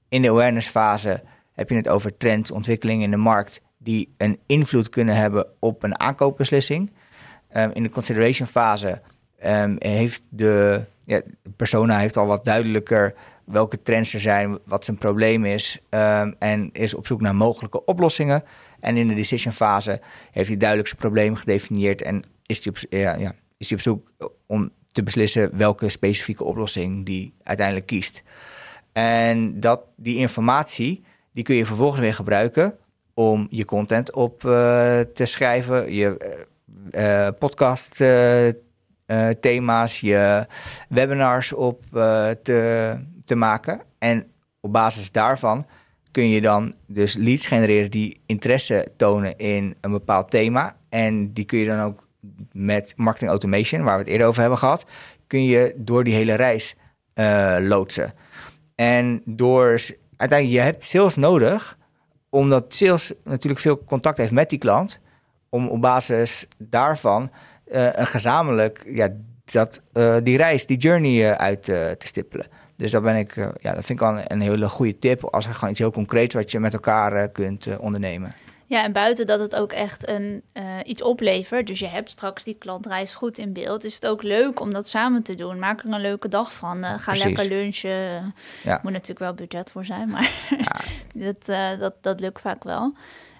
In 0.09 0.21
de 0.21 0.29
awareness 0.29 0.67
fase 0.67 1.23
heb 1.53 1.69
je 1.69 1.75
het 1.75 1.87
over 1.87 2.17
trends, 2.17 2.51
ontwikkelingen 2.51 3.03
in 3.03 3.11
de 3.11 3.17
markt 3.17 3.61
die 3.77 4.13
een 4.17 4.39
invloed 4.45 4.89
kunnen 4.89 5.15
hebben 5.15 5.47
op 5.59 5.83
een 5.83 5.99
aankoopbeslissing. 5.99 6.91
Ehm, 7.47 7.69
in 7.73 7.83
de 7.83 7.89
consideration 7.89 8.47
fase 8.47 9.01
ehm, 9.39 9.75
heeft 9.79 10.23
de, 10.29 10.85
ja, 11.07 11.21
persona 11.55 11.99
heeft 11.99 12.17
al 12.17 12.25
wat 12.25 12.45
duidelijker 12.45 13.13
welke 13.43 13.81
trends 13.81 14.13
er 14.13 14.19
zijn, 14.19 14.59
wat 14.65 14.85
zijn 14.85 14.97
probleem 14.97 15.45
is 15.45 15.79
ehm, 15.89 16.31
en 16.39 16.69
is 16.73 16.93
op 16.93 17.07
zoek 17.07 17.21
naar 17.21 17.35
mogelijke 17.35 17.85
oplossingen. 17.85 18.43
En 18.79 18.97
in 18.97 19.07
de 19.07 19.13
decision 19.13 19.53
fase 19.53 20.01
heeft 20.31 20.47
hij 20.47 20.57
duidelijk 20.57 20.89
zijn 20.89 21.01
probleem 21.01 21.35
gedefinieerd 21.35 22.01
en 22.01 22.23
is 22.45 22.63
hij 22.63 22.73
op, 22.73 22.77
ja, 22.89 23.15
ja, 23.15 23.35
is 23.57 23.69
hij 23.69 23.77
op 23.77 23.83
zoek 23.83 24.11
om 24.45 24.71
te 24.87 25.03
beslissen 25.03 25.57
welke 25.57 25.89
specifieke 25.89 26.43
oplossing 26.43 27.05
die 27.05 27.33
uiteindelijk 27.43 27.85
kiest. 27.85 28.23
En 28.91 29.59
dat, 29.59 29.81
die 29.95 30.17
informatie, 30.17 31.03
die 31.31 31.43
kun 31.43 31.55
je 31.55 31.65
vervolgens 31.65 32.01
weer 32.01 32.13
gebruiken 32.13 32.77
om 33.13 33.47
je 33.49 33.65
content 33.65 34.13
op 34.13 34.45
eh, 34.45 34.99
te 34.99 35.25
schrijven, 35.25 35.93
je 35.93 36.17
eh, 36.17 37.25
eh, 37.27 37.33
podcast 37.39 38.01
eh, 38.01 38.47
eh, 39.07 39.29
thema's, 39.29 39.99
je 39.99 40.47
webinars 40.89 41.53
op 41.53 41.83
eh, 41.93 42.29
te, 42.29 42.93
te 43.25 43.35
maken. 43.35 43.81
En 43.97 44.27
op 44.59 44.71
basis 44.71 45.11
daarvan 45.11 45.65
kun 46.11 46.29
je 46.29 46.41
dan 46.41 46.73
dus 46.85 47.15
leads 47.15 47.47
genereren 47.47 47.91
die 47.91 48.21
interesse 48.25 48.87
tonen 48.97 49.37
in 49.37 49.75
een 49.81 49.91
bepaald 49.91 50.29
thema. 50.29 50.75
En 50.89 51.33
die 51.33 51.45
kun 51.45 51.59
je 51.59 51.65
dan 51.65 51.79
ook 51.79 52.07
met 52.51 52.93
marketing 52.95 53.29
automation, 53.29 53.83
waar 53.83 53.97
we 53.97 54.03
het 54.03 54.11
eerder 54.11 54.27
over 54.27 54.41
hebben 54.41 54.59
gehad, 54.59 54.85
kun 55.27 55.43
je 55.43 55.73
door 55.75 56.03
die 56.03 56.13
hele 56.13 56.33
reis 56.33 56.75
eh, 57.13 57.55
loodsen. 57.59 58.13
En 58.75 59.21
door 59.25 59.79
uiteindelijk, 60.17 60.59
je 60.59 60.65
hebt 60.71 60.83
sales 60.83 61.15
nodig, 61.15 61.77
omdat 62.29 62.73
sales 62.73 63.13
natuurlijk 63.23 63.61
veel 63.61 63.83
contact 63.83 64.17
heeft 64.17 64.31
met 64.31 64.49
die 64.49 64.59
klant, 64.59 64.99
om 65.49 65.67
op 65.67 65.81
basis 65.81 66.47
daarvan 66.57 67.31
een 67.69 68.07
gezamenlijk 68.07 68.83
ja, 68.89 69.09
dat, 69.45 69.81
eh, 69.93 70.15
die 70.23 70.37
reis, 70.37 70.65
die 70.65 70.77
journey 70.77 71.29
eh, 71.29 71.35
uit 71.35 71.69
eh, 71.69 71.91
te 71.91 72.07
stippelen. 72.07 72.45
Dus 72.77 72.91
dat 72.91 73.03
ben 73.03 73.15
ik, 73.15 73.35
eh, 73.35 73.47
ja, 73.59 73.73
dat 73.73 73.85
vind 73.85 74.01
ik 74.01 74.07
wel 74.07 74.19
een, 74.27 74.41
hele 74.41 74.69
goede 74.69 74.97
tip 74.97 75.23
als 75.23 75.45
er 75.45 75.53
gewoon 75.53 75.69
iets 75.69 75.79
heel 75.79 75.91
concreets 75.91 76.35
wat 76.35 76.51
je 76.51 76.59
met 76.59 76.73
elkaar 76.73 77.13
eh, 77.13 77.31
kunt 77.31 77.67
eh, 77.67 77.79
ondernemen. 77.79 78.33
Ja, 78.65 78.83
en 78.83 78.91
buiten 78.91 79.25
dat 79.25 79.39
het 79.39 79.55
ook 79.55 79.71
echt 79.71 80.07
een, 80.07 80.41
uh, 80.53 80.63
iets 80.83 81.01
oplevert, 81.01 81.67
dus 81.67 81.79
je 81.79 81.87
hebt 81.87 82.09
straks 82.09 82.43
die 82.43 82.53
klantreis 82.53 83.15
goed 83.15 83.37
in 83.37 83.53
beeld, 83.53 83.83
is 83.83 83.93
het 83.93 84.07
ook 84.07 84.23
leuk 84.23 84.59
om 84.59 84.73
dat 84.73 84.87
samen 84.87 85.23
te 85.23 85.35
doen. 85.35 85.59
Maak 85.59 85.83
er 85.83 85.93
een 85.93 86.01
leuke 86.01 86.27
dag 86.27 86.53
van. 86.53 86.77
Uh, 86.77 86.93
ga 86.97 87.13
lekker 87.13 87.47
lunchen. 87.47 88.33
Ja. 88.63 88.79
Moet 88.83 88.91
natuurlijk 88.91 89.19
wel 89.19 89.33
budget 89.33 89.71
voor 89.71 89.85
zijn, 89.85 90.09
maar 90.09 90.31
ja. 90.49 90.75
dat, 91.25 91.49
uh, 91.49 91.79
dat, 91.79 91.93
dat 92.01 92.19
lukt 92.19 92.41
vaak 92.41 92.63
wel. 92.63 92.95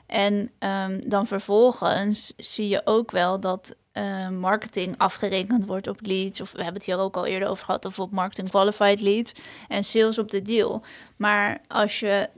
En 0.05 0.51
um, 0.59 1.09
dan 1.09 1.27
vervolgens 1.27 2.33
zie 2.37 2.67
je 2.67 2.81
ook 2.85 3.11
wel 3.11 3.39
dat 3.39 3.75
uh, 3.97 4.29
marketing 4.29 4.97
afgerekend 4.97 5.65
wordt 5.65 5.87
op 5.87 5.99
leads. 6.01 6.41
Of 6.41 6.51
we 6.51 6.57
hebben 6.57 6.75
het 6.75 6.85
hier 6.85 6.97
ook 6.97 7.15
al 7.15 7.25
eerder 7.25 7.49
over 7.49 7.65
gehad, 7.65 7.85
of 7.85 7.99
op 7.99 8.11
marketing 8.11 8.49
qualified 8.49 9.01
leads. 9.01 9.33
En 9.67 9.83
sales 9.83 10.17
op 10.17 10.31
de 10.31 10.41
deal. 10.41 10.81
Maar 11.15 11.61
als 11.67 11.99
je 11.99 12.29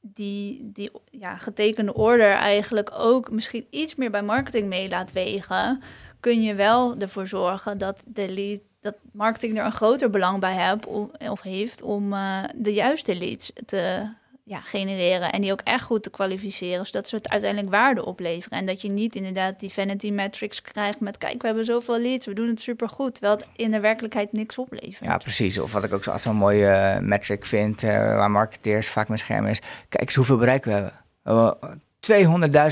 die, 0.00 0.70
die 0.72 0.90
ja, 1.10 1.36
getekende 1.36 1.94
order 1.94 2.32
eigenlijk 2.32 2.90
ook 2.98 3.30
misschien 3.30 3.66
iets 3.70 3.94
meer 3.94 4.10
bij 4.10 4.22
marketing 4.22 4.68
mee 4.68 4.88
laat 4.88 5.12
wegen, 5.12 5.82
kun 6.20 6.42
je 6.42 6.54
wel 6.54 6.96
ervoor 6.98 7.26
zorgen 7.26 7.78
dat 7.78 8.02
de 8.06 8.28
lead 8.28 8.60
dat 8.80 8.94
marketing 9.12 9.58
er 9.58 9.64
een 9.64 9.72
groter 9.72 10.10
belang 10.10 10.40
bij 10.40 10.54
hebt 10.54 10.86
of 11.28 11.42
heeft 11.42 11.82
om 11.82 12.12
uh, 12.12 12.44
de 12.54 12.72
juiste 12.72 13.16
leads 13.16 13.52
te 13.66 14.08
ja, 14.46 14.60
genereren 14.60 15.32
en 15.32 15.40
die 15.40 15.52
ook 15.52 15.60
echt 15.60 15.84
goed 15.84 16.02
te 16.02 16.10
kwalificeren, 16.10 16.86
zodat 16.86 17.08
ze 17.08 17.16
het 17.16 17.28
uiteindelijk 17.28 17.70
waarde 17.72 18.04
opleveren. 18.04 18.58
En 18.58 18.66
dat 18.66 18.82
je 18.82 18.88
niet 18.88 19.16
inderdaad 19.16 19.60
die 19.60 19.72
vanity 19.72 20.10
metrics 20.10 20.62
krijgt 20.62 21.00
met 21.00 21.18
kijk, 21.18 21.40
we 21.40 21.46
hebben 21.46 21.64
zoveel 21.64 21.98
leads, 21.98 22.26
we 22.26 22.34
doen 22.34 22.48
het 22.48 22.60
super 22.60 22.88
goed, 22.88 23.12
terwijl 23.14 23.36
het 23.36 23.46
in 23.56 23.70
de 23.70 23.80
werkelijkheid 23.80 24.32
niks 24.32 24.58
oplevert. 24.58 25.04
Ja, 25.04 25.16
precies. 25.16 25.58
Of 25.58 25.72
wat 25.72 25.84
ik 25.84 25.92
ook 25.92 26.04
zo'n 26.18 26.36
mooie 26.36 26.96
uh, 27.00 27.06
metric 27.08 27.46
vind, 27.46 27.82
uh, 27.82 27.90
waar 27.90 28.30
marketeers 28.30 28.88
vaak 28.88 29.08
mijn 29.08 29.20
scherm 29.20 29.46
is, 29.46 29.60
kijk 29.88 30.02
eens 30.02 30.14
hoeveel 30.14 30.38
bereik 30.38 30.64
we 30.64 30.70
hebben. 30.70 30.92
Hebben 31.22 31.82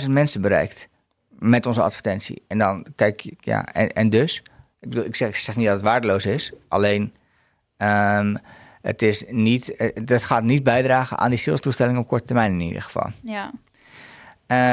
200.000 0.05 0.11
mensen 0.11 0.41
bereikt 0.41 0.89
met 1.29 1.67
onze 1.67 1.83
advertentie. 1.83 2.43
En 2.47 2.59
dan 2.59 2.87
kijk 2.97 3.21
je, 3.21 3.35
ja, 3.39 3.65
en, 3.73 4.11
dus, 4.11 4.43
ik 4.81 5.17
zeg, 5.17 5.37
zeg 5.37 5.57
niet 5.57 5.67
dat 5.67 5.75
het 5.75 5.85
waardeloos 5.85 6.27
is, 6.27 6.53
alleen... 6.69 7.15
Um, 7.79 8.39
het, 8.83 9.03
is 9.03 9.25
niet, 9.29 9.77
eh, 9.77 10.19
gaat 10.19 10.43
niet 10.43 10.63
bijdragen 10.63 11.19
aan 11.19 11.31
die 11.31 11.39
sales-toestelling 11.39 11.99
op 11.99 12.09
korte 12.09 12.25
termijn 12.25 12.53
in 12.53 12.61
ieder 12.61 12.83
geval. 12.83 13.11
Ja. 13.23 13.51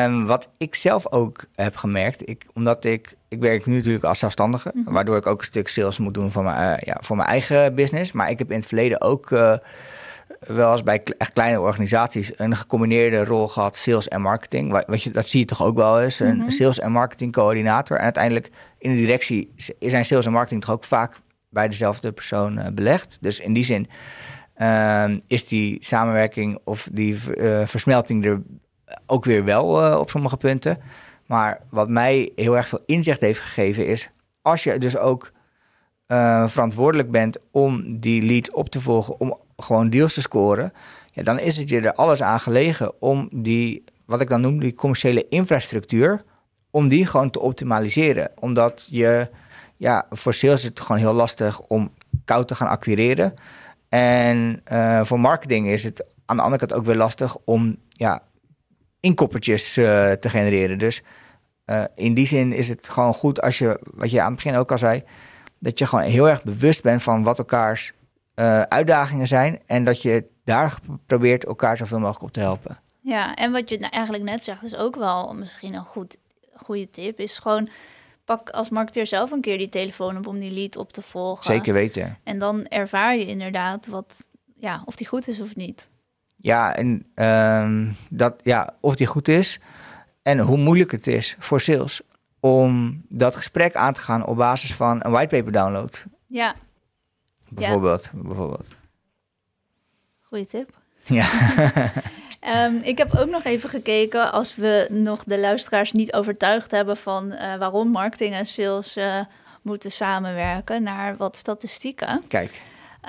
Um, 0.05 0.25
wat 0.25 0.49
ik 0.57 0.75
zelf 0.75 1.11
ook 1.11 1.45
heb 1.55 1.75
gemerkt, 1.75 2.29
ik, 2.29 2.45
omdat 2.53 2.85
ik, 2.85 3.15
ik 3.27 3.39
werk 3.39 3.65
nu 3.65 3.75
natuurlijk 3.75 4.03
als 4.03 4.19
zelfstandige, 4.19 4.71
mm 4.73 4.87
waardoor 4.93 5.17
ik 5.17 5.27
ook 5.27 5.39
een 5.39 5.45
stuk 5.45 5.67
sales 5.67 5.97
moet 5.97 6.13
doen 6.13 6.31
voor 6.31 6.43
mijn, 6.43 6.71
uh, 6.71 6.77
ja, 6.81 6.97
voor 7.01 7.15
mijn 7.15 7.29
eigen 7.29 7.75
business. 7.75 8.11
Maar 8.11 8.29
ik 8.29 8.39
heb 8.39 8.51
in 8.51 8.57
het 8.57 8.65
verleden 8.65 9.01
ook 9.01 9.31
uh, 9.31 9.53
wel 10.39 10.71
eens 10.71 10.83
bij 10.83 11.03
echt 11.17 11.33
kleine 11.33 11.59
organisaties 11.59 12.31
een 12.35 12.55
gecombineerde 12.55 13.23
rol 13.23 13.47
gehad, 13.47 13.77
sales 13.77 14.07
en 14.07 14.21
marketing. 14.21 14.83
Wat, 14.87 15.03
je, 15.03 15.11
dat 15.11 15.27
zie 15.27 15.39
je 15.39 15.45
toch 15.45 15.63
ook 15.63 15.75
wel 15.75 16.01
eens, 16.01 16.19
een 16.19 16.37
mhm. 16.37 16.49
sales 16.49 16.79
en 16.79 16.91
marketing 16.91 17.31
coördinator. 17.31 17.97
En 17.97 18.03
uiteindelijk 18.03 18.49
in 18.77 18.91
de 18.91 18.97
directie 18.97 19.53
zijn 19.79 20.05
sales 20.05 20.25
en 20.25 20.31
marketing 20.31 20.61
toch 20.61 20.71
ook 20.73 20.83
vaak 20.83 21.19
bij 21.49 21.67
dezelfde 21.67 22.11
persoon 22.11 22.59
uh, 22.59 22.67
belegd. 22.73 23.17
Dus 23.21 23.39
in 23.39 23.53
die 23.53 23.63
zin 23.63 23.87
uh, 24.57 25.09
is 25.27 25.47
die 25.47 25.77
samenwerking 25.79 26.59
of 26.63 26.89
die 26.91 27.17
uh, 27.35 27.65
versmelting 27.65 28.25
er 28.25 28.41
ook 29.05 29.25
weer 29.25 29.43
wel 29.43 29.91
uh, 29.91 29.99
op 29.99 30.09
sommige 30.09 30.37
punten. 30.37 30.77
Maar 31.25 31.61
wat 31.69 31.89
mij 31.89 32.31
heel 32.35 32.57
erg 32.57 32.67
veel 32.67 32.83
inzicht 32.85 33.21
heeft 33.21 33.39
gegeven 33.39 33.87
is... 33.87 34.09
als 34.41 34.63
je 34.63 34.77
dus 34.77 34.97
ook 34.97 35.31
verantwoordelijk 36.45 37.11
bent 37.11 37.37
om 37.51 37.99
die 37.99 38.21
lead 38.21 38.53
op 38.53 38.69
te 38.69 38.81
volgen... 38.81 39.19
om 39.19 39.37
gewoon 39.57 39.89
deals 39.89 40.13
te 40.13 40.21
scoren... 40.21 40.73
Ja, 41.11 41.23
dan 41.23 41.39
is 41.39 41.57
het 41.57 41.69
je 41.69 41.81
er 41.81 41.93
alles 41.93 42.21
aan 42.21 42.39
gelegen 42.39 43.01
om 43.01 43.29
die, 43.31 43.83
wat 44.05 44.21
ik 44.21 44.29
dan 44.29 44.41
noem, 44.41 44.59
die 44.59 44.73
commerciële 44.73 45.25
infrastructuur... 45.29 46.23
om 46.71 46.87
die 46.87 47.05
gewoon 47.05 47.29
te 47.29 47.39
optimaliseren. 47.39 48.31
Omdat 48.39 48.87
je 48.89 49.29
ja, 49.79 50.05
voor 50.09 50.33
sales 50.33 50.59
is 50.59 50.69
het 50.69 50.79
gewoon 50.79 51.01
heel 51.01 51.13
lastig 51.13 51.61
om 51.61 51.91
koud 52.25 52.47
te 52.47 52.55
gaan 52.55 52.67
acquireren. 52.67 53.33
En 53.89 54.61
uh, 54.71 55.03
voor 55.03 55.19
marketing 55.19 55.67
is 55.67 55.83
het 55.83 56.05
aan 56.25 56.35
de 56.35 56.41
andere 56.41 56.65
kant 56.65 56.79
ook 56.79 56.85
weer 56.85 56.95
lastig 56.95 57.37
om 57.45 57.77
ja, 57.89 58.21
inkoppertjes 58.99 59.77
uh, 59.77 59.85
te 60.11 60.29
genereren. 60.29 60.77
Dus 60.77 61.03
uh, 61.65 61.83
in 61.95 62.13
die 62.13 62.25
zin 62.27 62.53
is 62.53 62.69
het 62.69 62.89
gewoon 62.89 63.13
goed 63.13 63.41
als 63.41 63.57
je, 63.57 63.79
wat 63.83 64.11
je 64.11 64.21
aan 64.21 64.33
het 64.33 64.35
begin 64.35 64.55
ook 64.55 64.71
al 64.71 64.77
zei, 64.77 65.03
dat 65.59 65.79
je 65.79 65.85
gewoon 65.85 66.05
heel 66.05 66.29
erg 66.29 66.43
bewust 66.43 66.83
bent 66.83 67.03
van 67.03 67.23
wat 67.23 67.37
elkaars 67.37 67.93
uitdagingen 68.67 69.27
zijn. 69.27 69.59
En 69.65 69.83
dat 69.83 70.01
je 70.01 70.25
daar 70.43 70.79
probeert 71.05 71.45
elkaar 71.45 71.77
zoveel 71.77 71.99
mogelijk 71.99 72.23
op 72.23 72.31
te 72.31 72.39
helpen. 72.39 72.79
Ja, 73.01 73.35
en 73.35 73.51
wat 73.51 73.69
je 73.69 73.77
eigenlijk 73.89 74.23
net 74.23 74.43
zegt, 74.43 74.63
is 74.63 74.75
ook 74.75 74.95
wel 74.95 75.33
misschien 75.33 75.73
een 75.73 75.85
goed, 75.85 76.17
goede 76.55 76.89
tip. 76.89 77.19
Is 77.19 77.37
gewoon 77.37 77.69
pak 78.35 78.49
als 78.49 78.69
marketeer 78.69 79.07
zelf 79.07 79.31
een 79.31 79.41
keer 79.41 79.57
die 79.57 79.69
telefoon 79.69 80.17
op 80.17 80.27
om 80.27 80.39
die 80.39 80.51
lead 80.51 80.75
op 80.75 80.91
te 80.91 81.01
volgen. 81.01 81.45
Zeker 81.45 81.73
weten. 81.73 82.17
En 82.23 82.39
dan 82.39 82.65
ervaar 82.65 83.17
je 83.17 83.25
inderdaad 83.25 83.87
wat, 83.87 84.15
ja, 84.55 84.81
of 84.85 84.95
die 84.95 85.07
goed 85.07 85.27
is 85.27 85.41
of 85.41 85.55
niet. 85.55 85.89
Ja, 86.35 86.75
en 86.75 87.05
um, 87.15 87.95
dat, 88.09 88.39
ja, 88.43 88.73
of 88.79 88.95
die 88.95 89.07
goed 89.07 89.27
is 89.27 89.59
en 90.21 90.39
hoe 90.39 90.57
moeilijk 90.57 90.91
het 90.91 91.07
is 91.07 91.35
voor 91.39 91.61
sales 91.61 92.01
om 92.39 93.01
dat 93.07 93.35
gesprek 93.35 93.75
aan 93.75 93.93
te 93.93 93.99
gaan 93.99 94.25
op 94.25 94.37
basis 94.37 94.73
van 94.73 94.99
een 95.03 95.11
whitepaper 95.11 95.51
download. 95.51 96.05
Ja. 96.27 96.55
Bijvoorbeeld, 97.49 98.09
ja. 98.13 98.19
bijvoorbeeld. 98.21 98.67
Goeie 100.21 100.45
tip. 100.45 100.77
Ja. 101.03 101.27
Um, 102.47 102.81
ik 102.83 102.97
heb 102.97 103.15
ook 103.15 103.29
nog 103.29 103.43
even 103.43 103.69
gekeken 103.69 104.31
als 104.31 104.55
we 104.55 104.87
nog 104.89 105.23
de 105.23 105.39
luisteraars 105.39 105.91
niet 105.91 106.13
overtuigd 106.13 106.71
hebben 106.71 106.97
van 106.97 107.31
uh, 107.31 107.55
waarom 107.55 107.87
marketing 107.87 108.33
en 108.33 108.47
sales 108.47 108.97
uh, 108.97 109.19
moeten 109.61 109.91
samenwerken, 109.91 110.83
naar 110.83 111.17
wat 111.17 111.37
statistieken. 111.37 112.23
Kijk. 112.27 112.61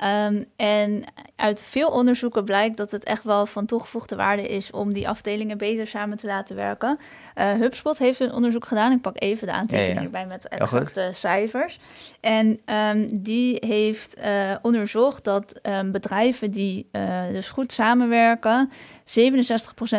Um, 0.03 0.45
en 0.55 1.03
uit 1.35 1.63
veel 1.63 1.89
onderzoeken 1.89 2.43
blijkt 2.43 2.77
dat 2.77 2.91
het 2.91 3.03
echt 3.03 3.23
wel 3.23 3.45
van 3.45 3.65
toegevoegde 3.65 4.15
waarde 4.15 4.47
is 4.47 4.71
om 4.71 4.93
die 4.93 5.09
afdelingen 5.09 5.57
beter 5.57 5.87
samen 5.87 6.17
te 6.17 6.27
laten 6.27 6.55
werken. 6.55 6.99
Uh, 7.35 7.51
HubSpot 7.53 7.97
heeft 7.97 8.19
een 8.19 8.33
onderzoek 8.33 8.67
gedaan. 8.67 8.91
Ik 8.91 9.01
pak 9.01 9.21
even 9.21 9.47
de 9.47 9.53
aantekeningen 9.53 9.95
ja, 9.95 10.01
ja. 10.01 10.09
bij 10.09 10.25
met 10.25 10.47
exacte 10.47 11.09
cijfers. 11.13 11.79
En 12.19 12.59
um, 12.65 13.21
die 13.21 13.57
heeft 13.59 14.17
uh, 14.17 14.55
onderzocht 14.61 15.23
dat 15.23 15.53
um, 15.63 15.91
bedrijven 15.91 16.51
die 16.51 16.87
uh, 16.91 17.21
dus 17.31 17.49
goed 17.49 17.71
samenwerken, 17.71 18.71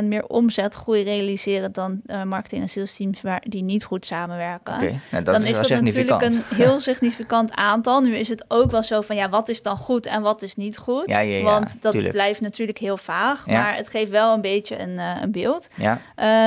67% 0.03 0.05
meer 0.05 0.27
omzetgroei 0.27 1.03
realiseren 1.03 1.73
dan 1.73 2.01
marketing- 2.25 2.63
en 2.63 2.69
sales 2.69 2.97
teams 2.97 3.23
waar 3.23 3.43
die 3.49 3.63
niet 3.63 3.85
goed 3.85 4.07
samenwerken. 4.07 4.75
Okay. 4.75 5.01
Nou, 5.11 5.25
dan 5.25 5.43
is, 5.43 5.59
is 5.59 5.69
dat 5.69 5.81
natuurlijk 5.81 6.23
een 6.23 6.43
heel 6.63 6.81
significant 6.81 7.53
aantal. 7.53 8.01
Nu 8.01 8.17
is 8.17 8.29
het 8.29 8.45
ook 8.49 8.71
wel 8.71 8.83
zo 8.83 9.01
van 9.01 9.17
ja, 9.17 9.29
wat 9.29 9.49
is 9.49 9.63
dan 9.63 9.77
goed 9.77 10.07
en 10.07 10.23
wat 10.23 10.43
is 10.43 10.57
niet 10.57 10.79
goed? 10.79 11.07
Ja, 11.07 11.19
ja, 11.19 11.37
ja, 11.37 11.43
Want 11.43 11.67
dat 11.81 11.93
tuurlijk. 11.93 12.13
blijft 12.13 12.41
natuurlijk 12.41 12.79
heel 12.79 12.97
vaag, 12.97 13.47
maar 13.47 13.77
het 13.77 13.89
geeft 13.89 14.11
wel 14.11 14.35
een 14.35 14.41
beetje 14.41 14.79
een, 14.79 14.99
een 14.99 15.33
beeld. 15.33 15.69
Ja. 15.75 16.01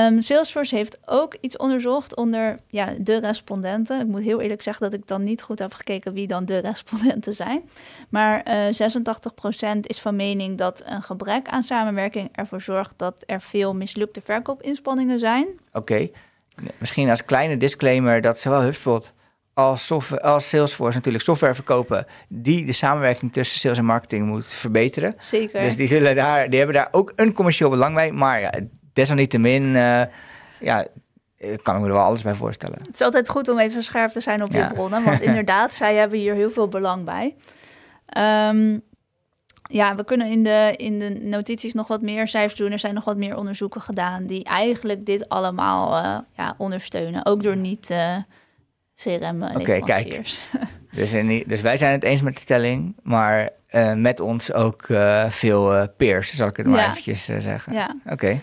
Um, 0.06 0.22
Salesforce 0.22 0.75
heeft 0.76 0.98
ook 1.04 1.36
iets 1.40 1.56
onderzocht 1.56 2.16
onder 2.16 2.58
ja, 2.68 2.94
de 2.98 3.20
respondenten. 3.20 4.00
Ik 4.00 4.06
moet 4.06 4.22
heel 4.22 4.40
eerlijk 4.40 4.62
zeggen 4.62 4.90
dat 4.90 5.00
ik 5.00 5.06
dan 5.06 5.22
niet 5.22 5.42
goed 5.42 5.58
heb 5.58 5.74
gekeken 5.74 6.12
wie 6.12 6.26
dan 6.26 6.44
de 6.44 6.58
respondenten 6.70 7.34
zijn. 7.34 7.68
Maar 8.08 8.42
uh, 8.48 9.76
86% 9.76 9.80
is 9.80 10.00
van 10.00 10.16
mening 10.16 10.58
dat 10.58 10.82
een 10.84 11.02
gebrek 11.02 11.48
aan 11.48 11.62
samenwerking 11.62 12.28
ervoor 12.32 12.60
zorgt 12.60 12.94
dat 12.96 13.22
er 13.26 13.40
veel 13.40 13.74
mislukte 13.74 14.20
verkoopinspanningen 14.20 15.18
zijn. 15.18 15.46
Oké, 15.72 15.78
okay. 15.78 16.12
misschien 16.78 17.10
als 17.10 17.24
kleine 17.24 17.56
disclaimer 17.56 18.20
dat 18.20 18.40
zowel 18.40 18.60
HubSpot 18.60 19.14
als, 19.56 19.86
software, 19.86 20.22
als 20.22 20.48
Salesforce 20.48 20.96
natuurlijk 20.96 21.24
software 21.24 21.54
verkopen 21.54 22.06
die 22.28 22.64
de 22.64 22.72
samenwerking 22.72 23.32
tussen 23.32 23.60
sales 23.60 23.78
en 23.78 23.84
marketing 23.84 24.26
moet 24.26 24.46
verbeteren. 24.46 25.14
Zeker. 25.18 25.60
Dus 25.60 25.76
die, 25.76 25.86
zullen 25.86 26.14
daar, 26.14 26.48
die 26.48 26.58
hebben 26.58 26.76
daar 26.76 26.88
ook 26.90 27.12
een 27.16 27.32
commercieel 27.32 27.70
belang 27.70 27.94
bij. 27.94 28.12
Maar 28.12 28.40
ja, 28.40 28.52
desalniettemin, 28.92 29.62
uh, 29.62 30.02
ja, 30.60 30.86
kan 31.62 31.74
ik 31.74 31.80
me 31.80 31.86
er 31.86 31.92
wel 31.92 32.02
alles 32.02 32.22
bij 32.22 32.34
voorstellen. 32.34 32.78
Het 32.78 32.94
is 32.94 33.00
altijd 33.00 33.28
goed 33.28 33.48
om 33.48 33.58
even 33.58 33.82
scherp 33.82 34.10
te 34.10 34.20
zijn 34.20 34.42
op 34.42 34.52
je 34.52 34.58
ja. 34.58 34.68
bronnen, 34.68 35.04
want 35.04 35.20
inderdaad, 35.30 35.74
zij 35.74 35.94
hebben 35.94 36.18
hier 36.18 36.34
heel 36.34 36.50
veel 36.50 36.68
belang 36.68 37.04
bij. 37.04 37.36
Um, 38.50 38.82
ja, 39.68 39.94
we 39.94 40.04
kunnen 40.04 40.26
in 40.30 40.42
de, 40.42 40.74
in 40.76 40.98
de 40.98 41.10
notities 41.10 41.74
nog 41.74 41.86
wat 41.88 42.02
meer 42.02 42.28
cijfers 42.28 42.54
doen. 42.54 42.72
Er 42.72 42.78
zijn 42.78 42.94
nog 42.94 43.04
wat 43.04 43.16
meer 43.16 43.36
onderzoeken 43.36 43.80
gedaan 43.80 44.26
die 44.26 44.44
eigenlijk 44.44 45.06
dit 45.06 45.28
allemaal 45.28 46.04
uh, 46.04 46.18
ja, 46.36 46.54
ondersteunen. 46.58 47.26
Ook 47.26 47.42
door 47.42 47.56
niet 47.56 47.90
uh, 47.90 48.16
CRM 48.96 49.42
Oké, 49.42 49.60
okay, 49.60 49.80
kijk. 49.80 50.20
Dus, 50.90 51.10
dus 51.46 51.60
wij 51.60 51.76
zijn 51.76 51.92
het 51.92 52.02
eens 52.02 52.22
met 52.22 52.34
de 52.34 52.40
stelling, 52.40 52.96
maar 53.02 53.48
uh, 53.70 53.94
met 53.94 54.20
ons 54.20 54.52
ook 54.52 54.86
veel 55.28 55.88
peers, 55.96 56.32
zal 56.32 56.48
ik 56.48 56.56
het 56.56 56.66
maar 56.66 56.78
ja. 56.78 56.88
eventjes 56.90 57.24
zeggen. 57.24 57.72
Ja. 57.72 57.96
Oké. 58.04 58.12
Okay. 58.12 58.40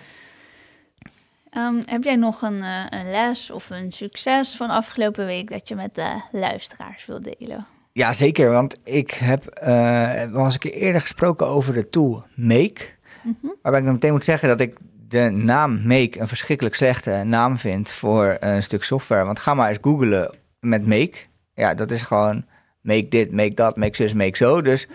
Um, 1.57 1.83
heb 1.85 2.03
jij 2.03 2.15
nog 2.15 2.41
een, 2.41 2.63
een 2.89 3.11
les 3.11 3.51
of 3.51 3.69
een 3.69 3.91
succes 3.91 4.55
van 4.55 4.69
afgelopen 4.69 5.25
week 5.25 5.49
dat 5.49 5.67
je 5.67 5.75
met 5.75 5.95
de 5.95 6.21
luisteraars 6.31 7.05
wil 7.05 7.21
delen? 7.21 7.65
Ja, 7.91 8.13
zeker. 8.13 8.51
Want 8.51 8.77
ik 8.83 9.11
heb 9.11 9.59
uh, 9.63 10.21
een 10.21 10.57
keer 10.57 10.73
eerder 10.73 11.01
gesproken 11.01 11.47
over 11.47 11.73
de 11.73 11.89
tool 11.89 12.23
Make. 12.35 12.85
Mm 13.21 13.37
-hmm. 13.41 13.55
Waarbij 13.61 13.79
ik 13.79 13.85
dan 13.85 13.95
meteen 13.95 14.11
moet 14.11 14.23
zeggen 14.23 14.47
dat 14.47 14.59
ik 14.59 14.77
de 15.07 15.29
naam 15.29 15.87
Make 15.87 16.19
een 16.19 16.27
verschrikkelijk 16.27 16.75
slechte 16.75 17.11
naam 17.25 17.57
vindt 17.57 17.91
voor 17.91 18.37
een 18.39 18.63
stuk 18.63 18.83
software. 18.83 19.25
Want 19.25 19.39
ga 19.39 19.53
maar 19.53 19.69
eens 19.69 19.77
googlen 19.81 20.35
met 20.59 20.87
Make. 20.87 21.17
Ja, 21.55 21.73
dat 21.73 21.91
is 21.91 22.01
gewoon 22.01 22.45
make 22.81 23.07
dit, 23.07 23.31
make 23.31 23.53
dat, 23.53 23.77
make 23.77 23.95
zus, 23.95 24.13
make 24.13 24.37
zo. 24.37 24.61
Dus, 24.61 24.87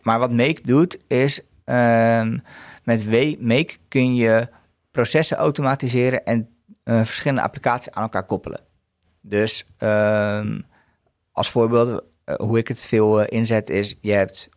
maar 0.00 0.18
wat 0.18 0.32
Make 0.32 0.60
doet 0.62 0.98
is, 1.06 1.40
ehm, 1.64 2.38
met 2.82 3.06
Make 3.40 3.76
kun 3.88 4.14
je 4.14 4.48
processen 4.92 5.36
automatiseren 5.36 6.24
en 6.24 6.48
uh, 6.84 6.96
verschillende 6.96 7.42
applicaties 7.42 7.92
aan 7.92 8.02
elkaar 8.02 8.26
koppelen. 8.26 8.60
Dus 9.20 9.66
ehm, 9.76 10.60
als 11.32 11.50
voorbeeld, 11.50 12.02
eh, 12.24 12.34
hoe 12.36 12.58
ik 12.58 12.68
het 12.68 12.84
veel 12.84 13.20
uh, 13.20 13.26
inzet 13.28 13.70
is, 13.70 13.96
je 14.00 14.12
hebt 14.12 14.48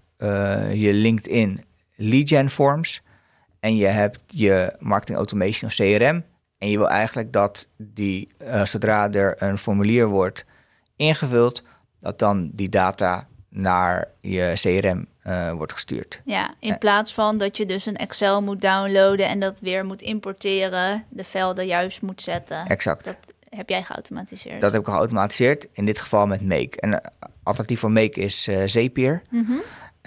je 0.74 0.94
LinkedIn 0.94 1.66
lead 1.96 2.28
gen 2.28 2.50
forms 2.50 3.02
en 3.60 3.76
je 3.76 3.86
hebt 3.86 4.20
je 4.28 4.76
marketing 4.80 5.18
automation 5.18 5.70
of 5.70 5.76
CRM. 5.76 6.24
En 6.58 6.70
je 6.70 6.78
wil 6.78 6.90
eigenlijk 6.90 7.32
dat 7.32 7.68
die, 7.78 8.28
zodra 8.64 9.12
er 9.12 9.44
een 9.44 9.58
formulier 9.58 10.08
wordt 10.08 10.46
ingevuld, 10.96 11.64
dat 12.00 12.20
dan 12.20 12.50
die 12.54 12.70
data 12.70 13.28
naar 13.56 14.08
je 14.22 14.52
CRM 14.54 15.06
uh, 15.28 15.52
wordt 15.52 15.74
gestuurd. 15.74 16.22
Ja, 16.26 16.54
in 16.60 16.78
plaats 16.78 17.14
van 17.14 17.38
dat 17.38 17.58
je 17.58 17.66
dus 17.66 17.86
een 17.86 17.96
Excel 17.96 18.42
moet 18.42 18.62
downloaden 18.62 19.28
en 19.28 19.40
dat 19.40 19.60
weer 19.60 19.86
moet 19.86 20.02
importeren, 20.02 21.06
de 21.10 21.24
velden 21.24 21.66
juist 21.66 22.02
moet 22.02 22.22
zetten. 22.22 22.66
Exact. 22.66 23.06
Dat 23.06 23.18
heb 23.50 23.70
jij 23.70 23.84
geautomatiseerd. 23.84 24.62
Dat 24.62 24.72
heb 24.72 24.82
ik 24.82 24.88
geautomatiseerd, 24.88 25.68
in 25.72 25.86
dit 25.86 26.00
geval 26.00 26.28
met 26.28 26.42
Make. 26.42 26.80
En 26.80 26.92
uh, 26.92 26.98
alternatief 27.44 27.80
voor 27.80 27.92
Make 27.92 28.20
is 28.20 28.48
uh, 28.48 28.62
Zapier. 28.66 29.22
Mm 29.30 29.46
-hmm. 29.46 29.62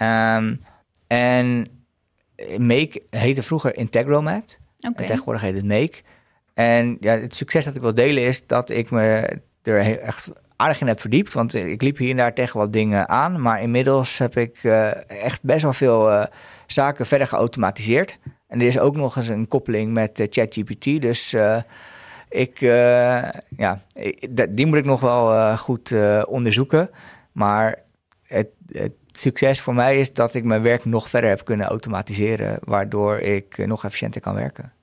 um, 0.07 0.61
en 1.07 1.67
Make 2.57 3.01
heette 3.09 3.43
vroeger 3.43 3.75
Integromat. 3.77 4.57
Okay. 4.79 4.91
En 4.95 5.05
tegenwoordig 5.05 5.41
heet 5.41 5.55
het 5.55 5.65
Make. 5.65 6.01
En 6.53 6.97
ja, 6.99 7.17
het 7.19 7.35
succes 7.35 7.65
dat 7.65 7.75
ik 7.75 7.81
wil 7.81 7.95
delen 7.95 8.23
is 8.23 8.47
dat 8.47 8.69
ik 8.69 8.91
me 8.91 9.37
er 9.63 9.99
echt 9.99 10.29
aardig 10.59 10.81
in 10.81 10.87
heb 10.87 10.99
verdiept. 10.99 11.33
Want 11.33 11.53
ik 11.53 11.81
liep 11.81 11.97
hier 11.97 12.09
en 12.09 12.17
daar 12.17 12.33
tegen 12.33 12.59
wat 12.59 12.73
dingen 12.73 13.09
aan. 13.09 13.41
Maar 13.41 13.61
inmiddels 13.61 14.17
heb 14.17 14.37
ik 14.37 14.63
uh, 14.63 15.09
echt 15.23 15.43
best 15.43 15.61
wel 15.61 15.73
veel 15.73 16.11
uh, 16.11 16.23
zaken 16.67 17.05
verder 17.05 17.27
geautomatiseerd. 17.27 18.19
En 18.47 18.59
er 18.59 18.67
is 18.67 18.79
ook 18.79 18.95
nog 18.95 19.15
eens 19.15 19.27
een 19.27 19.47
koppeling 19.47 19.93
met 19.93 20.19
uh, 20.19 20.27
ChatGPT. 20.29 21.01
Dus 21.01 21.35
ik, 22.29 22.59
ja, 23.57 23.81
die 24.49 24.65
moet 24.65 24.77
ik 24.77 24.85
nog 24.85 24.99
wel 24.99 25.57
goed 25.57 25.93
onderzoeken. 26.25 26.89
Maar 27.31 27.79
het, 28.23 28.47
succes 29.11 29.61
voor 29.61 29.73
mij 29.73 29.99
is 29.99 30.13
dat 30.13 30.33
ik 30.33 30.43
mijn 30.43 30.61
werk 30.61 30.85
nog 30.85 31.09
verder 31.09 31.29
heb 31.29 31.45
kunnen 31.45 31.67
automatiseren. 31.67 32.57
Waardoor 32.63 33.19
ik 33.19 33.57
nog 33.57 33.83
efficiënter 33.83 34.21
kan 34.21 34.35
werken. 34.35 34.73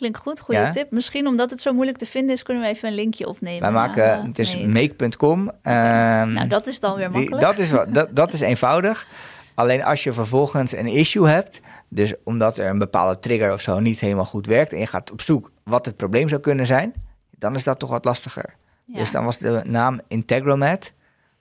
Klinkt 0.00 0.18
goed, 0.18 0.40
goede 0.40 0.60
ja? 0.60 0.70
tip. 0.70 0.90
Misschien 0.90 1.26
omdat 1.26 1.50
het 1.50 1.60
zo 1.60 1.72
moeilijk 1.72 1.98
te 1.98 2.06
vinden 2.06 2.34
is, 2.34 2.42
kunnen 2.42 2.62
we 2.62 2.68
even 2.68 2.88
een 2.88 2.94
linkje 2.94 3.26
opnemen. 3.26 3.60
Wij 3.60 3.70
maken, 3.70 4.18
uh, 4.18 4.24
het 4.24 4.38
is 4.38 4.56
make.com. 4.56 5.48
Okay. 5.48 6.22
Um, 6.22 6.32
nou, 6.32 6.48
dat 6.48 6.66
is 6.66 6.80
dan 6.80 6.96
weer 6.96 7.10
makkelijk. 7.10 7.30
Die, 7.30 7.40
dat, 7.40 7.58
is, 7.58 7.92
dat, 7.92 8.16
dat 8.16 8.32
is 8.32 8.40
eenvoudig. 8.40 9.06
Alleen 9.54 9.84
als 9.84 10.04
je 10.04 10.12
vervolgens 10.12 10.72
een 10.72 10.86
issue 10.86 11.28
hebt, 11.28 11.60
dus 11.88 12.14
omdat 12.24 12.58
er 12.58 12.68
een 12.68 12.78
bepaalde 12.78 13.18
trigger 13.18 13.52
of 13.52 13.60
zo 13.60 13.80
niet 13.80 14.00
helemaal 14.00 14.24
goed 14.24 14.46
werkt 14.46 14.72
en 14.72 14.78
je 14.78 14.86
gaat 14.86 15.12
op 15.12 15.20
zoek 15.20 15.50
wat 15.64 15.84
het 15.84 15.96
probleem 15.96 16.28
zou 16.28 16.40
kunnen 16.40 16.66
zijn, 16.66 16.94
dan 17.30 17.54
is 17.54 17.64
dat 17.64 17.78
toch 17.78 17.90
wat 17.90 18.04
lastiger. 18.04 18.54
Ja. 18.84 18.98
Dus 18.98 19.10
dan 19.10 19.24
was 19.24 19.38
de 19.38 19.62
naam 19.64 20.00
Integromat 20.08 20.92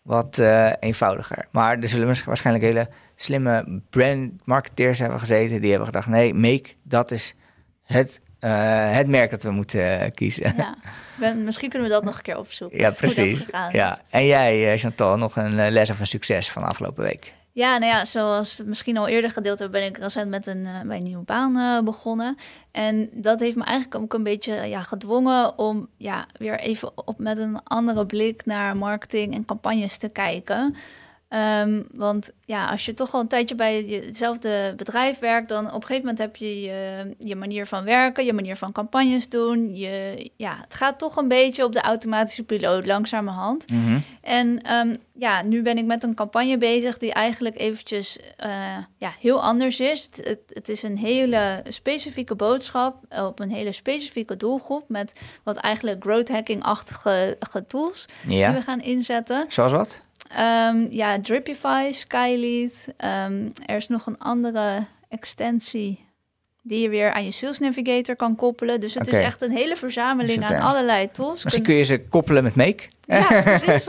wat 0.01 0.37
uh, 0.37 0.71
eenvoudiger. 0.79 1.45
Maar 1.51 1.79
er 1.79 1.89
zullen 1.89 2.15
waarschijnlijk 2.25 2.65
hele 2.65 2.89
slimme 3.15 3.81
brand 3.89 4.31
marketeers 4.45 4.99
hebben 4.99 5.19
gezeten 5.19 5.61
die 5.61 5.69
hebben 5.69 5.87
gedacht, 5.87 6.07
nee, 6.07 6.33
make, 6.33 6.69
dat 6.83 7.11
is 7.11 7.35
het 7.83 8.21
het 8.39 9.07
merk 9.07 9.31
dat 9.31 9.43
we 9.43 9.51
moeten 9.51 9.79
uh, 9.79 10.05
kiezen. 10.13 10.53
Ja, 10.57 10.75
ben, 11.19 11.43
misschien 11.43 11.69
kunnen 11.69 11.87
we 11.87 11.93
dat 11.93 12.03
nog 12.03 12.17
een 12.17 12.23
keer 12.23 12.37
opzoeken. 12.37 12.79
Ja, 12.79 12.91
precies. 12.91 13.45
Ja. 13.71 13.99
En 14.09 14.25
jij, 14.25 14.77
Chantal, 14.77 15.17
nog 15.17 15.35
een 15.35 15.71
les 15.71 15.89
of 15.89 15.99
een 15.99 16.07
succes 16.07 16.51
van 16.51 16.61
de 16.61 16.67
afgelopen 16.67 17.03
week? 17.03 17.33
Ja, 17.51 17.77
nou 17.77 17.91
ja, 17.91 18.05
zoals 18.05 18.61
misschien 18.65 18.97
al 18.97 19.07
eerder 19.07 19.31
gedeeld 19.31 19.59
hebben, 19.59 19.79
ben 19.79 19.89
ik 19.89 19.97
recent 19.97 20.29
met 20.29 20.47
een, 20.47 20.67
bij 20.85 20.97
een 20.97 21.03
nieuwe 21.03 21.23
baan 21.23 21.57
uh, 21.57 21.79
begonnen. 21.81 22.37
En 22.71 23.09
dat 23.11 23.39
heeft 23.39 23.55
me 23.55 23.63
eigenlijk 23.63 24.03
ook 24.03 24.13
een 24.13 24.23
beetje 24.23 24.53
ja, 24.53 24.81
gedwongen 24.81 25.57
om 25.57 25.87
ja, 25.97 26.25
weer 26.37 26.59
even 26.59 27.07
op 27.07 27.19
met 27.19 27.37
een 27.37 27.63
andere 27.63 28.05
blik 28.05 28.45
naar 28.45 28.77
marketing 28.77 29.33
en 29.33 29.45
campagnes 29.45 29.97
te 29.97 30.09
kijken. 30.09 30.75
Um, 31.33 31.87
want 31.91 32.31
ja, 32.45 32.69
als 32.69 32.85
je 32.85 32.93
toch 32.93 33.13
al 33.13 33.19
een 33.19 33.27
tijdje 33.27 33.55
bij 33.55 34.01
hetzelfde 34.05 34.73
bedrijf 34.77 35.19
werkt, 35.19 35.49
dan 35.49 35.65
op 35.67 35.73
een 35.73 35.81
gegeven 35.81 36.01
moment 36.01 36.17
heb 36.17 36.35
je, 36.35 36.61
je 36.61 37.15
je 37.17 37.35
manier 37.35 37.65
van 37.65 37.83
werken, 37.83 38.25
je 38.25 38.33
manier 38.33 38.55
van 38.55 38.71
campagnes 38.71 39.29
doen. 39.29 39.75
Je, 39.75 40.29
ja, 40.35 40.57
het 40.61 40.73
gaat 40.73 40.99
toch 40.99 41.15
een 41.15 41.27
beetje 41.27 41.63
op 41.63 41.73
de 41.73 41.81
automatische 41.81 42.43
piloot, 42.43 42.85
langzamerhand. 42.85 43.71
Mm 43.71 43.85
-hmm. 43.85 44.03
En 44.21 44.73
um, 44.73 44.97
ja, 45.13 45.41
nu 45.41 45.61
ben 45.61 45.77
ik 45.77 45.85
met 45.85 46.03
een 46.03 46.15
campagne 46.15 46.57
bezig 46.57 46.97
die 46.97 47.13
eigenlijk 47.13 47.59
eventjes 47.59 48.19
uh, 48.45 48.77
ja, 48.97 49.13
heel 49.19 49.41
anders 49.41 49.79
is. 49.79 50.09
Het, 50.21 50.39
het, 50.53 50.69
is 50.69 50.83
een 50.83 50.97
hele 50.97 51.63
specifieke 51.67 52.35
boodschap 52.35 52.95
op 53.09 53.39
een 53.39 53.51
hele 53.51 53.71
specifieke 53.71 54.37
doelgroep 54.37 54.83
met 54.87 55.13
wat 55.43 55.57
eigenlijk 55.57 56.03
growth 56.03 56.29
hacking-achtige 56.29 57.65
tools 57.67 58.05
ja. 58.27 58.47
die 58.47 58.59
we 58.59 58.63
gaan 58.63 58.81
inzetten. 58.81 59.45
Zoals 59.47 59.71
wat? 59.71 60.01
Um, 60.31 60.87
ja, 60.89 61.21
Dripify, 61.21 61.91
Skylead. 61.91 62.85
Um, 62.87 63.51
er 63.65 63.75
is 63.75 63.87
nog 63.87 64.05
een 64.05 64.17
andere 64.17 64.85
extensie 65.07 66.07
die 66.63 66.81
je 66.81 66.89
weer 66.89 67.13
aan 67.13 67.25
je 67.25 67.31
Sales 67.31 67.59
Navigator 67.59 68.15
kan 68.15 68.35
koppelen. 68.35 68.79
Dus 68.79 68.93
het 68.93 69.07
okay. 69.07 69.19
is 69.19 69.25
echt 69.25 69.41
een 69.41 69.51
hele 69.51 69.75
verzameling 69.75 70.45
aan 70.45 70.61
allerlei 70.61 71.11
tools. 71.11 71.43
Misschien 71.43 71.63
kun 71.63 71.75
je 71.75 71.83
ze 71.83 72.01
koppelen 72.07 72.43
met 72.43 72.55
Make. 72.55 72.83
Ja, 73.05 73.41
precies. 73.41 73.87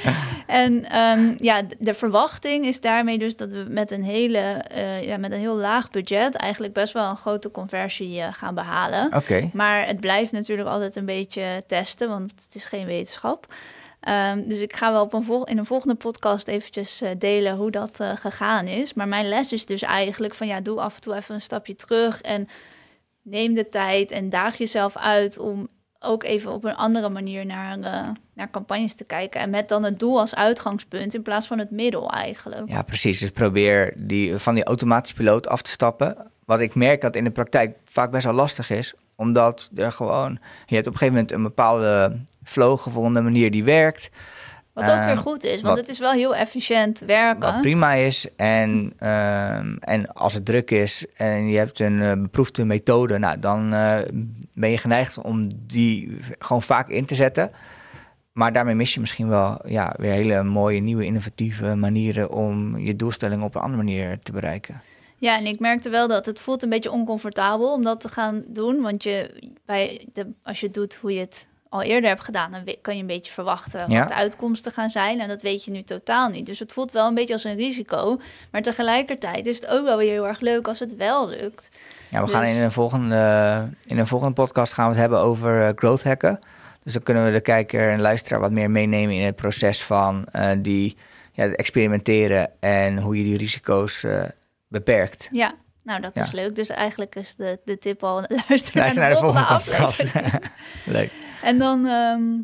en 0.46 0.98
um, 0.98 1.34
ja, 1.36 1.62
de 1.78 1.94
verwachting 1.94 2.66
is 2.66 2.80
daarmee 2.80 3.18
dus 3.18 3.36
dat 3.36 3.48
we 3.48 3.64
met 3.68 3.90
een, 3.90 4.02
hele, 4.02 4.64
uh, 4.76 5.02
ja, 5.02 5.16
met 5.16 5.32
een 5.32 5.38
heel 5.38 5.56
laag 5.56 5.90
budget 5.90 6.34
eigenlijk 6.34 6.72
best 6.72 6.92
wel 6.92 7.10
een 7.10 7.16
grote 7.16 7.50
conversie 7.50 8.18
uh, 8.18 8.26
gaan 8.32 8.54
behalen. 8.54 9.06
Oké. 9.06 9.16
Okay. 9.16 9.50
Maar 9.52 9.86
het 9.86 10.00
blijft 10.00 10.32
natuurlijk 10.32 10.68
altijd 10.68 10.96
een 10.96 11.04
beetje 11.04 11.62
testen, 11.66 12.08
want 12.08 12.32
het 12.44 12.54
is 12.54 12.64
geen 12.64 12.86
wetenschap. 12.86 13.46
Um, 14.08 14.48
dus 14.48 14.58
ik 14.58 14.76
ga 14.76 14.92
wel 14.92 15.02
op 15.02 15.12
een 15.12 15.42
in 15.44 15.58
een 15.58 15.66
volgende 15.66 15.94
podcast 15.94 16.48
eventjes 16.48 17.02
uh, 17.02 17.10
delen 17.18 17.56
hoe 17.56 17.70
dat 17.70 18.00
uh, 18.00 18.12
gegaan 18.16 18.66
is. 18.66 18.94
Maar 18.94 19.08
mijn 19.08 19.28
les 19.28 19.52
is 19.52 19.66
dus 19.66 19.82
eigenlijk 19.82 20.34
van 20.34 20.46
ja, 20.46 20.60
doe 20.60 20.80
af 20.80 20.94
en 20.94 21.00
toe 21.00 21.14
even 21.14 21.34
een 21.34 21.40
stapje 21.40 21.74
terug 21.74 22.20
en 22.20 22.48
neem 23.22 23.54
de 23.54 23.68
tijd 23.68 24.10
en 24.10 24.28
daag 24.28 24.56
jezelf 24.56 24.96
uit 24.96 25.38
om 25.38 25.68
ook 26.02 26.24
even 26.24 26.52
op 26.52 26.64
een 26.64 26.76
andere 26.76 27.08
manier 27.08 27.46
naar, 27.46 27.78
uh, 27.78 28.08
naar 28.34 28.50
campagnes 28.50 28.94
te 28.94 29.04
kijken. 29.04 29.40
En 29.40 29.50
met 29.50 29.68
dan 29.68 29.82
het 29.84 29.98
doel 29.98 30.20
als 30.20 30.34
uitgangspunt 30.34 31.14
in 31.14 31.22
plaats 31.22 31.46
van 31.46 31.58
het 31.58 31.70
middel 31.70 32.10
eigenlijk. 32.10 32.68
Ja, 32.68 32.82
precies. 32.82 33.18
Dus 33.18 33.30
probeer 33.30 33.92
die, 33.96 34.38
van 34.38 34.54
die 34.54 34.64
automatische 34.64 35.16
piloot 35.16 35.48
af 35.48 35.62
te 35.62 35.70
stappen. 35.70 36.30
Wat 36.44 36.60
ik 36.60 36.74
merk 36.74 37.00
dat 37.00 37.16
in 37.16 37.24
de 37.24 37.30
praktijk 37.30 37.76
vaak 37.84 38.10
best 38.10 38.24
wel 38.24 38.34
lastig 38.34 38.70
is. 38.70 38.94
Omdat 39.16 39.70
er 39.74 39.92
gewoon... 39.92 40.38
Je 40.66 40.74
hebt 40.74 40.86
op 40.86 40.92
een 40.92 40.98
gegeven 40.98 41.14
moment 41.14 41.32
een 41.32 41.42
bepaalde 41.42 42.18
flow 42.44 42.78
gevonden, 42.78 43.24
manier 43.24 43.50
die 43.50 43.64
werkt. 43.64 44.10
Wat 44.72 44.84
ook 44.84 44.96
uh, 44.96 45.06
weer 45.06 45.16
goed 45.16 45.44
is, 45.44 45.62
want 45.62 45.76
wat, 45.76 45.76
het 45.76 45.88
is 45.88 45.98
wel 45.98 46.12
heel 46.12 46.34
efficiënt 46.34 46.98
werken. 46.98 47.40
Wat 47.40 47.60
prima 47.60 47.92
is. 47.92 48.26
En, 48.36 48.92
uh, 49.00 49.56
en 49.80 50.12
als 50.14 50.34
het 50.34 50.44
druk 50.44 50.70
is 50.70 51.06
en 51.14 51.48
je 51.48 51.58
hebt 51.58 51.80
een 51.80 52.00
uh, 52.00 52.12
beproefde 52.12 52.64
methode, 52.64 53.18
nou, 53.18 53.38
dan 53.38 53.74
uh, 53.74 53.98
ben 54.54 54.70
je 54.70 54.78
geneigd 54.78 55.18
om 55.18 55.48
die 55.66 56.18
gewoon 56.38 56.62
vaak 56.62 56.88
in 56.88 57.04
te 57.04 57.14
zetten. 57.14 57.50
Maar 58.32 58.52
daarmee 58.52 58.74
mis 58.74 58.94
je 58.94 59.00
misschien 59.00 59.28
wel 59.28 59.60
ja, 59.64 59.94
weer 59.96 60.12
hele 60.12 60.42
mooie, 60.42 60.80
nieuwe, 60.80 61.04
innovatieve 61.04 61.74
manieren 61.74 62.30
om 62.30 62.78
je 62.78 62.96
doelstelling 62.96 63.42
op 63.42 63.54
een 63.54 63.60
andere 63.60 63.82
manier 63.82 64.18
te 64.18 64.32
bereiken. 64.32 64.82
Ja, 65.22 65.38
en 65.38 65.46
ik 65.46 65.60
merkte 65.60 65.90
wel 65.90 66.08
dat 66.08 66.26
het 66.26 66.40
voelt 66.40 66.62
een 66.62 66.68
beetje 66.68 66.90
oncomfortabel 66.90 67.72
om 67.72 67.84
dat 67.84 68.00
te 68.00 68.08
gaan 68.08 68.42
doen. 68.46 68.80
Want 68.80 69.02
je, 69.02 69.30
bij 69.66 70.08
de, 70.12 70.26
als 70.42 70.60
je 70.60 70.70
doet 70.70 70.94
hoe 70.94 71.12
je 71.12 71.20
het 71.20 71.46
al 71.68 71.82
eerder 71.82 72.08
hebt 72.08 72.24
gedaan, 72.24 72.50
dan 72.50 72.76
kan 72.80 72.94
je 72.94 73.00
een 73.00 73.06
beetje 73.06 73.32
verwachten 73.32 73.90
ja. 73.90 73.98
wat 73.98 74.08
de 74.08 74.14
uitkomsten 74.14 74.72
gaan 74.72 74.90
zijn. 74.90 75.20
En 75.20 75.28
dat 75.28 75.42
weet 75.42 75.64
je 75.64 75.70
nu 75.70 75.82
totaal 75.82 76.28
niet. 76.28 76.46
Dus 76.46 76.58
het 76.58 76.72
voelt 76.72 76.92
wel 76.92 77.06
een 77.06 77.14
beetje 77.14 77.32
als 77.32 77.44
een 77.44 77.56
risico. 77.56 78.20
Maar 78.50 78.62
tegelijkertijd 78.62 79.46
is 79.46 79.56
het 79.56 79.66
ook 79.66 79.84
wel 79.84 79.96
weer 79.96 80.10
heel 80.10 80.26
erg 80.26 80.40
leuk 80.40 80.68
als 80.68 80.78
het 80.78 80.96
wel 80.96 81.28
lukt. 81.28 81.68
Ja, 82.08 82.20
we 82.20 82.26
dus... 82.26 82.34
gaan 82.34 82.44
in 82.44 82.62
een, 82.62 82.72
volgende, 82.72 83.68
in 83.86 83.98
een 83.98 84.06
volgende 84.06 84.34
podcast 84.34 84.72
gaan 84.72 84.84
we 84.84 84.90
het 84.90 85.00
hebben 85.00 85.18
over 85.18 85.66
uh, 85.66 85.68
growth 85.74 86.02
hacken. 86.02 86.38
Dus 86.82 86.92
dan 86.92 87.02
kunnen 87.02 87.24
we 87.24 87.30
de 87.30 87.40
kijker 87.40 87.90
en 87.90 88.00
luisteraar 88.00 88.40
wat 88.40 88.52
meer 88.52 88.70
meenemen 88.70 89.14
in 89.14 89.26
het 89.26 89.36
proces 89.36 89.82
van 89.82 90.26
uh, 90.36 90.50
die 90.58 90.96
ja, 91.32 91.46
experimenteren 91.46 92.50
en 92.60 92.98
hoe 92.98 93.18
je 93.18 93.24
die 93.24 93.36
risico's 93.36 94.02
uh, 94.02 94.22
beperkt. 94.72 95.28
Ja, 95.32 95.54
nou, 95.82 96.00
dat 96.00 96.14
ja. 96.14 96.22
is 96.22 96.32
leuk. 96.32 96.54
Dus 96.54 96.68
eigenlijk 96.68 97.14
is 97.16 97.36
de, 97.36 97.58
de 97.64 97.78
tip 97.78 98.04
al 98.04 98.14
luisteren 98.48 98.80
Luister 98.80 99.00
naar 99.00 99.08
de, 99.08 99.14
de 99.14 99.20
volgende, 99.20 99.46
volgende 99.46 99.84
aflevering. 99.86 100.50
leuk. 100.98 101.12
En 101.42 101.58
dan, 101.58 101.86
um, 101.86 102.40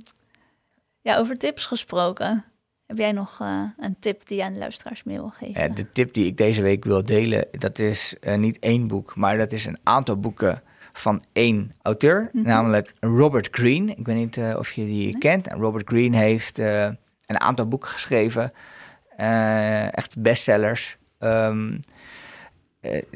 ja, 1.00 1.16
over 1.16 1.38
tips 1.38 1.66
gesproken. 1.66 2.44
Heb 2.86 2.98
jij 2.98 3.12
nog 3.12 3.38
uh, 3.42 3.62
een 3.78 3.96
tip 4.00 4.26
die 4.26 4.36
je 4.36 4.44
aan 4.44 4.52
de 4.52 4.58
luisteraars 4.58 5.02
mee 5.02 5.16
wil 5.16 5.32
geven? 5.38 5.60
Ja, 5.60 5.68
de 5.68 5.92
tip 5.92 6.12
die 6.12 6.26
ik 6.26 6.36
deze 6.36 6.62
week 6.62 6.84
wil 6.84 7.04
delen, 7.04 7.46
dat 7.50 7.78
is 7.78 8.14
uh, 8.20 8.36
niet 8.36 8.58
één 8.58 8.86
boek, 8.86 9.16
maar 9.16 9.36
dat 9.36 9.52
is 9.52 9.64
een 9.64 9.78
aantal 9.82 10.16
boeken 10.16 10.62
van 10.92 11.22
één 11.32 11.72
auteur, 11.82 12.28
Mhm. 12.32 12.46
namelijk 12.46 12.92
Robert 13.00 13.48
Greene. 13.50 13.94
Ik 13.94 14.06
weet 14.06 14.16
niet 14.16 14.36
eh, 14.36 14.56
of 14.58 14.70
je 14.72 14.84
die 14.86 15.18
kent. 15.18 15.46
En 15.46 15.58
Robert 15.58 15.88
Greene 15.88 16.16
heeft 16.16 16.58
eh, 16.58 16.84
een 17.26 17.40
aantal 17.40 17.68
boeken 17.68 17.88
geschreven, 17.88 18.52
eh, 19.16 19.96
echt 19.96 20.20
bestsellers. 20.22 20.96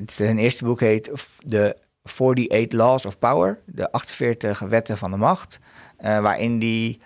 Zijn 0.06 0.38
eerste 0.38 0.64
boek 0.64 0.80
heet 0.80 1.10
The 1.46 1.76
48 2.02 2.78
Laws 2.78 3.06
of 3.06 3.18
Power, 3.18 3.58
de 3.66 3.92
48 3.92 4.58
wetten 4.58 4.98
van 4.98 5.10
de 5.10 5.16
macht, 5.16 5.60
eh, 5.96 6.20
waarin 6.20 6.58
die 6.58 7.00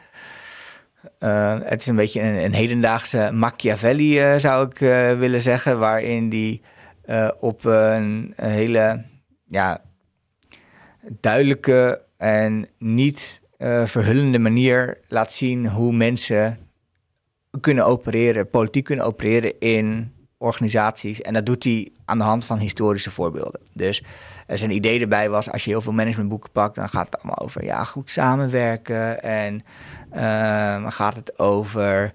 eh, 1.18 1.58
het 1.62 1.80
is 1.80 1.86
een 1.86 1.96
beetje 1.96 2.20
een, 2.20 2.52
hedendaagse 2.52 3.30
Machiavelli, 3.32 4.40
zou 4.40 4.68
ik 4.68 4.78
willen 5.18 5.40
zeggen, 5.40 5.78
waarin 5.78 6.28
die 6.28 6.62
op 7.38 7.64
een, 7.64 8.32
een 8.36 8.50
hele 8.50 9.04
ja, 9.44 9.82
duidelijke 11.20 12.02
en 12.16 12.68
niet 12.78 13.40
verhullende 13.84 14.38
manier 14.38 14.98
laat 15.08 15.32
zien 15.32 15.68
hoe 15.68 15.92
mensen 15.92 16.58
kunnen 17.60 17.86
opereren, 17.86 18.50
politiek 18.50 18.84
kunnen 18.84 19.04
opereren 19.04 19.60
in 19.60 20.14
organisaties. 20.38 21.20
En 21.20 21.32
dat 21.32 21.46
doet 21.46 21.64
hij 21.64 21.88
aan 22.04 22.18
de 22.18 22.24
hand 22.24 22.44
van 22.44 22.58
historische 22.58 23.10
voorbeelden. 23.10 23.60
Dus 23.72 24.02
zijn 24.46 24.70
idee 24.70 25.00
erbij 25.00 25.30
was, 25.30 25.50
als 25.50 25.64
je 25.64 25.70
heel 25.70 25.80
veel 25.80 25.92
managementboeken 25.92 26.50
pakt, 26.50 26.74
dan 26.74 26.88
gaat 26.88 27.06
het 27.06 27.16
allemaal 27.16 27.38
over 27.38 27.64
ja, 27.64 27.84
goed 27.84 28.10
samenwerken. 28.10 29.22
En 29.22 29.64
eh, 30.10 30.82
dan 30.82 30.92
gaat 30.92 31.14
het 31.14 31.38
over 31.38 32.12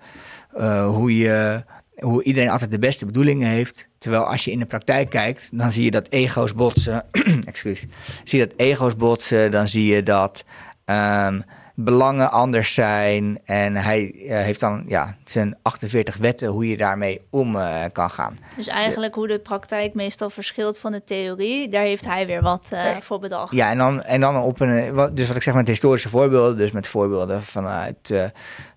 eh, 0.53 0.87
hoe 0.87 1.17
je 1.17 1.63
hoe 2.01 2.23
iedereen 2.23 2.49
altijd 2.49 2.71
de 2.71 2.79
beste 2.79 3.05
bedoelingen 3.05 3.47
heeft. 3.47 3.87
Terwijl 3.97 4.23
als 4.23 4.45
je 4.45 4.51
in 4.51 4.59
de 4.59 4.65
praktijk 4.65 5.09
kijkt, 5.09 5.49
dan 5.51 5.71
zie 5.71 5.83
je 5.83 5.91
dat 5.91 6.07
ego's 6.09 6.53
botsen. 6.53 7.05
Excuus. 7.45 7.85
Zie 8.23 8.39
je 8.39 8.47
dat 8.47 8.57
ego's 8.57 8.95
botsen, 8.95 9.51
dan 9.51 9.67
zie 9.67 9.85
je 9.85 10.03
dat 10.03 10.43
ehm, 10.85 11.41
belangen 11.83 12.31
anders 12.31 12.73
zijn. 12.73 13.39
En 13.45 13.75
hij 13.75 14.11
eh, 14.27 14.41
heeft 14.43 14.59
dan 14.59 14.83
ja, 14.87 15.15
zijn 15.25 15.57
48 15.61 16.17
wetten 16.17 16.47
hoe 16.47 16.67
je 16.69 16.77
daarmee 16.77 17.21
om 17.29 17.55
eh, 17.55 17.83
kan 17.91 18.09
gaan. 18.09 18.39
Dus 18.55 18.67
eigenlijk 18.67 19.15
hoe 19.15 19.27
de 19.27 19.39
praktijk 19.39 19.93
meestal 19.93 20.29
verschilt 20.29 20.79
van 20.79 20.91
de 20.91 21.03
theorie, 21.03 21.69
daar 21.69 21.83
heeft 21.83 22.05
hij 22.05 22.27
weer 22.27 22.41
wat 22.41 22.67
eh, 22.69 22.95
voor 22.97 23.19
bedacht. 23.19 23.51
Ja, 23.51 23.69
en 23.69 23.77
dan, 23.77 24.03
en 24.03 24.21
dan 24.21 24.37
op 24.41 24.59
een. 24.59 24.93
wat- 24.93 25.15
Dus 25.15 25.27
wat 25.27 25.35
ik 25.35 25.43
zeg 25.43 25.53
met 25.53 25.67
historische 25.67 26.09
voorbeelden, 26.09 26.57
dus 26.57 26.71
met 26.71 26.87
voorbeelden 26.87 27.41
vanuit 27.43 28.07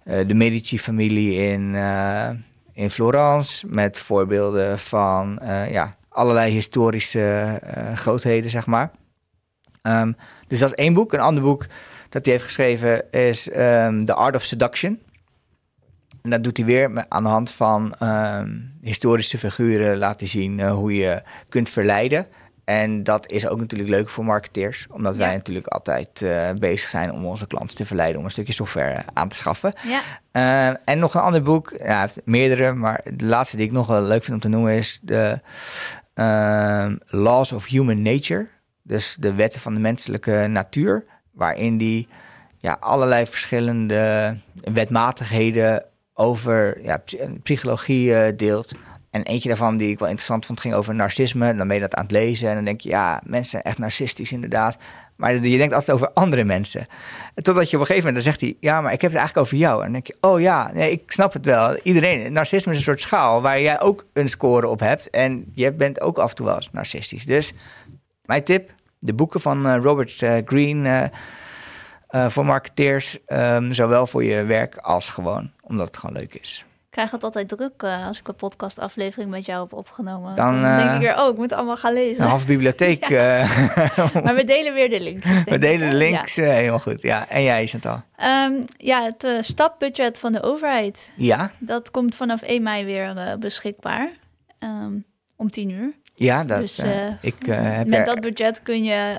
de 0.05 0.35
Medici-familie 0.35 1.35
in, 1.53 1.75
in 2.73 2.91
Florence, 2.91 3.67
met 3.69 3.99
voorbeelden 3.99 4.79
van 4.79 5.41
ja, 5.71 5.97
allerlei 6.09 6.53
historische 6.53 7.61
grootheden, 7.95 8.51
zeg 8.51 8.67
maar. 8.67 8.91
Ehm, 9.83 10.13
dus 10.49 10.59
dat 10.59 10.71
is 10.71 10.75
één 10.77 10.95
boek. 10.95 11.13
Een 11.13 11.21
ander 11.21 11.43
boek 11.43 11.67
dat 12.15 12.25
hij 12.25 12.33
heeft 12.35 12.45
geschreven 12.45 13.11
is 13.11 13.51
ehm, 13.51 14.05
The 14.05 14.15
Art 14.15 14.35
of 14.37 14.43
Seduction. 14.43 14.99
En 16.23 16.31
dat 16.31 16.45
doet 16.45 16.57
hij 16.57 16.67
weer 16.67 17.05
aan 17.09 17.23
de 17.23 17.29
hand 17.29 17.51
van 17.51 17.95
ehm, 17.99 18.51
historische 18.81 19.39
figuren 19.39 19.99
laten 19.99 20.27
zien 20.27 20.61
eh, 20.61 20.73
hoe 20.73 20.95
je 20.95 21.23
kunt 21.49 21.69
verleiden. 21.69 22.27
En 22.65 23.03
dat 23.03 23.31
is 23.31 23.47
ook 23.49 23.59
natuurlijk 23.59 23.91
leuk 23.91 24.09
voor 24.11 24.25
marketeers, 24.25 24.87
omdat 24.91 25.17
wij 25.17 25.29
Ja. 25.31 25.35
natuurlijk 25.37 25.67
altijd 25.67 26.23
eh, 26.23 26.51
bezig 26.59 26.89
zijn 26.89 27.13
om 27.13 27.25
onze 27.25 27.47
klanten 27.47 27.77
te 27.77 27.85
verleiden 27.85 28.19
om 28.19 28.25
een 28.25 28.31
stukje 28.31 28.53
software 28.53 29.05
aan 29.13 29.29
te 29.29 29.37
schaffen. 29.37 29.73
Ja, 29.83 30.01
Eh, 30.33 30.77
en 30.85 30.99
nog 30.99 31.15
een 31.15 31.21
ander 31.21 31.43
boek, 31.43 31.75
ja, 31.79 31.85
hij 31.85 32.01
heeft 32.01 32.21
meerdere, 32.25 32.73
maar 32.73 33.01
de 33.15 33.25
laatste 33.25 33.57
die 33.57 33.67
ik 33.67 33.73
nog 33.73 33.87
wel 33.87 34.03
leuk 34.03 34.23
vind 34.25 34.35
om 34.35 34.41
te 34.41 34.49
noemen 34.57 34.77
is 34.77 35.01
de 35.03 35.41
ehm, 36.15 36.97
Laws 37.07 37.53
of 37.53 37.67
Human 37.67 38.03
Nature. 38.03 38.49
Dus 38.83 39.17
de 39.21 39.35
wetten 39.35 39.61
van 39.61 39.75
de 39.75 39.81
menselijke 39.81 40.47
natuur, 40.49 41.05
waarin 41.35 41.79
die 41.79 42.09
ja, 42.59 42.77
allerlei 42.81 43.27
verschillende 43.27 44.37
wetmatigheden 44.73 45.85
over 46.15 46.83
ja, 46.83 46.97
psy- 46.97 47.39
psychologie 47.43 48.15
eh, 48.15 48.33
deelt. 48.37 48.73
En 49.11 49.23
eentje 49.23 49.49
daarvan 49.49 49.77
die 49.77 49.91
ik 49.91 49.99
wel 49.99 50.09
interessant 50.09 50.47
vond, 50.47 50.61
ging 50.61 50.75
over 50.75 50.95
narcisme. 50.95 51.55
Dan 51.55 51.67
ben 51.67 51.77
je 51.77 51.83
dat 51.83 51.95
aan 51.95 52.03
het 52.03 52.13
lezen 52.13 52.49
en 52.49 52.55
dan 52.55 52.65
denk 52.65 52.81
je, 52.81 52.89
ja, 52.89 53.21
mensen 53.25 53.51
zijn 53.51 53.63
echt 53.63 53.79
narcistisch 53.79 54.33
inderdaad. 54.33 54.77
Maar 55.17 55.35
je 55.35 55.57
denkt 55.59 55.75
altijd 55.75 55.97
over 55.97 56.11
andere 56.13 56.45
mensen. 56.45 56.87
Totdat 57.35 57.71
je 57.71 57.77
op 57.77 57.81
een 57.81 57.87
gegeven 57.87 58.07
moment, 58.09 58.15
dan 58.15 58.33
zegt 58.33 58.41
hij, 58.41 58.57
ja, 58.61 58.81
maar 58.81 58.93
ik 58.93 59.01
heb 59.01 59.11
het 59.11 59.21
eigenlijk 59.21 59.47
over 59.47 59.59
jou. 59.59 59.77
En 59.77 59.83
dan 59.83 59.93
denk 59.93 60.07
je, 60.07 60.17
oh 60.21 60.41
ja, 60.41 60.71
nee, 60.73 60.91
ik 60.91 61.11
snap 61.11 61.33
het 61.33 61.47
wel. 61.47 61.77
Iedereen, 61.83 62.33
narcisme 62.33 62.73
is 62.73 62.79
een 62.79 62.85
soort 62.85 63.01
schaal 63.01 63.43
waar 63.43 63.61
jij 63.61 63.81
ook 63.81 64.07
een 64.13 64.29
score 64.29 64.69
op 64.69 64.81
hebt. 64.81 65.11
En 65.11 65.45
je 65.53 65.73
bent 65.73 66.01
ook 66.01 66.19
af 66.19 66.29
en 66.31 66.37
toe 66.37 66.47
wel 66.47 66.57
eens 66.57 66.71
narcistisch. 66.73 67.25
Dus 67.27 67.53
mijn 68.25 68.45
tip, 68.45 68.71
de 69.05 69.15
boeken 69.15 69.41
van 69.41 69.67
eh, 69.67 69.77
Robert 69.83 70.23
eh, 70.23 70.37
Greene 70.45 71.11
eh, 72.09 72.29
voor 72.29 72.45
marketeers. 72.45 73.19
ehm, 73.27 73.73
zowel 73.73 74.07
voor 74.07 74.25
je 74.25 74.45
werk 74.45 74.77
als 74.77 75.09
gewoon, 75.09 75.51
omdat 75.63 75.87
het 75.87 75.97
gewoon 75.97 76.17
leuk 76.17 76.35
is. 76.35 76.65
ik 76.85 76.91
krijg 76.91 77.11
het 77.11 77.25
altijd 77.25 77.49
druk 77.49 77.83
als 77.83 78.19
ik 78.19 78.29
een 78.29 78.35
podcastaflevering 78.35 79.31
met 79.31 79.45
jou 79.47 79.63
heb 79.63 79.73
opgenomen. 79.73 80.35
Dan, 80.35 80.63
Dan, 80.63 80.77
denk 80.77 80.91
ik 80.91 81.01
weer, 81.01 81.19
oh, 81.21 81.31
ik 81.31 81.37
moet 81.37 81.53
allemaal 81.53 81.77
gaan 81.77 81.93
lezen. 81.93 82.23
Een 82.23 82.29
halve 82.31 82.47
bibliotheek. 82.47 83.09
Maar 84.25 84.35
we 84.35 84.43
delen 84.45 84.75
weer 84.75 84.89
de 84.89 85.01
linkjes. 85.01 85.45
we 85.45 85.59
delen 85.59 85.91
de 85.91 85.97
links. 85.97 86.37
helemaal 86.37 86.79
goed. 86.79 87.03
Ja, 87.03 87.29
en 87.29 87.43
jij, 87.43 87.67
Chantal? 87.67 88.03
Ja, 88.17 88.45
Ehm, 88.47 88.63
ja 88.77 89.03
het 89.03 89.45
stapbudget 89.47 90.19
van 90.19 90.33
de 90.33 90.43
overheid. 90.43 91.11
Ja, 91.17 91.51
Dat 91.59 91.91
komt 91.91 92.15
vanaf 92.15 92.43
1 92.43 92.63
mei 92.63 92.85
weer 92.85 93.37
beschikbaar. 93.39 94.11
Ehm, 94.59 94.93
om 95.37 95.51
10 95.51 95.71
uur. 95.71 95.93
Ja 96.15 96.45
dat, 96.45 96.61
Dus, 96.61 96.79
eh, 96.79 97.07
eh, 97.07 97.13
ik 97.21 97.47
eh, 97.47 97.57
heb 97.61 97.87
Met 97.87 97.99
er- 97.99 98.05
dat 98.05 98.21
budget 98.21 98.63
kun 98.63 98.85
je 98.85 99.17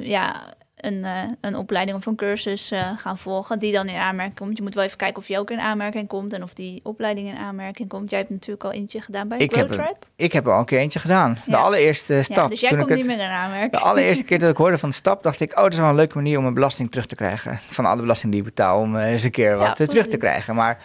ja, 0.00 0.42
een, 0.76 1.06
een 1.40 1.56
opleiding 1.56 1.96
of 1.96 2.06
een 2.06 2.16
cursus 2.16 2.72
gaan 2.96 3.18
volgen 3.18 3.58
die 3.58 3.72
dan 3.72 3.88
in 3.88 3.96
aanmerking 3.96 4.36
komt. 4.38 4.56
Je 4.56 4.62
moet 4.62 4.74
wel 4.74 4.84
even 4.84 4.96
kijken 4.96 5.16
of 5.16 5.28
je 5.28 5.38
ook 5.38 5.50
in 5.50 5.60
aanmerking 5.60 6.08
komt 6.08 6.32
en 6.32 6.42
of 6.42 6.54
die 6.54 6.80
opleiding 6.82 7.28
in 7.28 7.36
aanmerking 7.36 7.88
komt. 7.88 8.10
Jij 8.10 8.18
hebt 8.18 8.30
natuurlijk 8.30 8.64
al 8.64 8.72
eentje 8.72 9.00
gedaan 9.00 9.28
bij 9.28 9.38
Ik 9.38 9.54
heb. 9.54 9.96
Ik 10.16 10.32
heb 10.32 10.46
er 10.46 10.52
al 10.52 10.58
een 10.58 10.64
keer 10.64 10.78
eentje 10.78 10.98
gedaan. 10.98 11.38
De 11.46 11.56
allereerste 11.56 12.22
stap. 12.22 12.36
Ja, 12.36 12.48
dus 12.48 12.60
jij 12.60 12.68
toen 12.68 12.78
komt 12.78 12.90
ik 12.90 12.96
niet 12.96 13.06
meer 13.06 13.20
in 13.20 13.30
aanmerking. 13.30 13.72
De 13.72 13.78
allereerste 13.78 14.24
keer 14.24 14.38
dat 14.38 14.50
ik 14.50 14.56
hoorde 14.56 14.78
van 14.78 14.88
de 14.88 14.94
stap, 14.94 15.22
dacht 15.22 15.40
ik... 15.40 15.56
oh, 15.56 15.62
dat 15.62 15.72
is 15.72 15.78
wel 15.78 15.88
een 15.88 15.94
leuke 15.94 16.16
manier 16.16 16.36
om 16.36 16.42
mijn 16.42 16.54
belasting 16.54 16.90
terug 16.90 17.06
te 17.06 17.14
krijgen. 17.14 17.58
Van 17.66 17.86
alle 17.86 18.00
belasting 18.00 18.32
die 18.32 18.40
ik 18.40 18.46
betaal, 18.46 18.80
om 18.80 18.96
eens 18.96 19.22
een 19.22 19.30
keer 19.30 19.56
wat 19.56 19.76
terug 19.76 20.06
te 20.06 20.16
krijgen. 20.16 20.54
Maar 20.54 20.78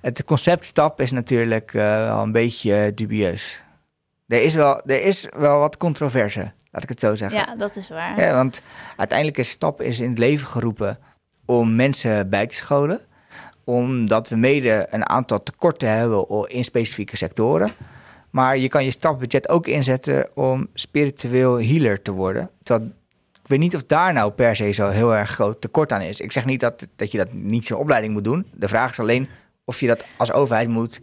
het 0.00 0.24
concept 0.24 0.64
stap 0.64 1.00
is 1.00 1.10
natuurlijk 1.10 1.70
wel 1.70 2.22
een 2.22 2.32
beetje 2.32 2.92
dubieus. 2.94 3.60
Er 4.30 4.42
is, 4.42 4.54
wel, 4.54 4.80
er 4.86 5.02
is 5.02 5.28
wel 5.36 5.58
wat 5.58 5.76
controverse, 5.76 6.52
laat 6.70 6.82
ik 6.82 6.88
het 6.88 7.00
zo 7.00 7.14
zeggen. 7.14 7.40
Ja, 7.40 7.56
dat 7.56 7.76
is 7.76 7.88
waar. 7.88 8.20
Ja, 8.20 8.34
want 8.34 8.62
uiteindelijk 8.96 9.38
is 9.38 9.48
stap 9.48 9.80
is 9.80 10.00
in 10.00 10.08
het 10.08 10.18
leven 10.18 10.46
geroepen 10.46 10.98
om 11.44 11.76
mensen 11.76 12.28
bij 12.28 12.46
te 12.46 12.54
scholen. 12.54 13.00
Omdat 13.64 14.28
we 14.28 14.36
mede 14.36 14.86
een 14.90 15.08
aantal 15.08 15.42
tekorten 15.42 15.88
hebben 15.88 16.48
in 16.48 16.64
specifieke 16.64 17.16
sectoren. 17.16 17.72
Maar 18.30 18.58
je 18.58 18.68
kan 18.68 18.84
je 18.84 18.90
stapbudget 18.90 19.48
ook 19.48 19.66
inzetten 19.66 20.36
om 20.36 20.68
spiritueel 20.74 21.60
healer 21.60 22.02
te 22.02 22.12
worden. 22.12 22.50
Terwijl, 22.62 22.90
ik 23.42 23.48
weet 23.48 23.58
niet 23.58 23.74
of 23.74 23.84
daar 23.84 24.12
nou 24.12 24.30
per 24.30 24.56
se 24.56 24.72
zo 24.72 24.88
heel 24.88 25.14
erg 25.14 25.30
groot 25.30 25.60
tekort 25.60 25.92
aan 25.92 26.00
is. 26.00 26.20
Ik 26.20 26.32
zeg 26.32 26.44
niet 26.44 26.60
dat, 26.60 26.88
dat 26.96 27.12
je 27.12 27.18
dat 27.18 27.32
niet 27.32 27.66
zo'n 27.66 27.78
opleiding 27.78 28.12
moet 28.12 28.24
doen. 28.24 28.46
De 28.52 28.68
vraag 28.68 28.90
is 28.90 29.00
alleen 29.00 29.28
of 29.64 29.80
je 29.80 29.86
dat 29.86 30.04
als 30.16 30.32
overheid 30.32 30.68
moet 30.68 31.00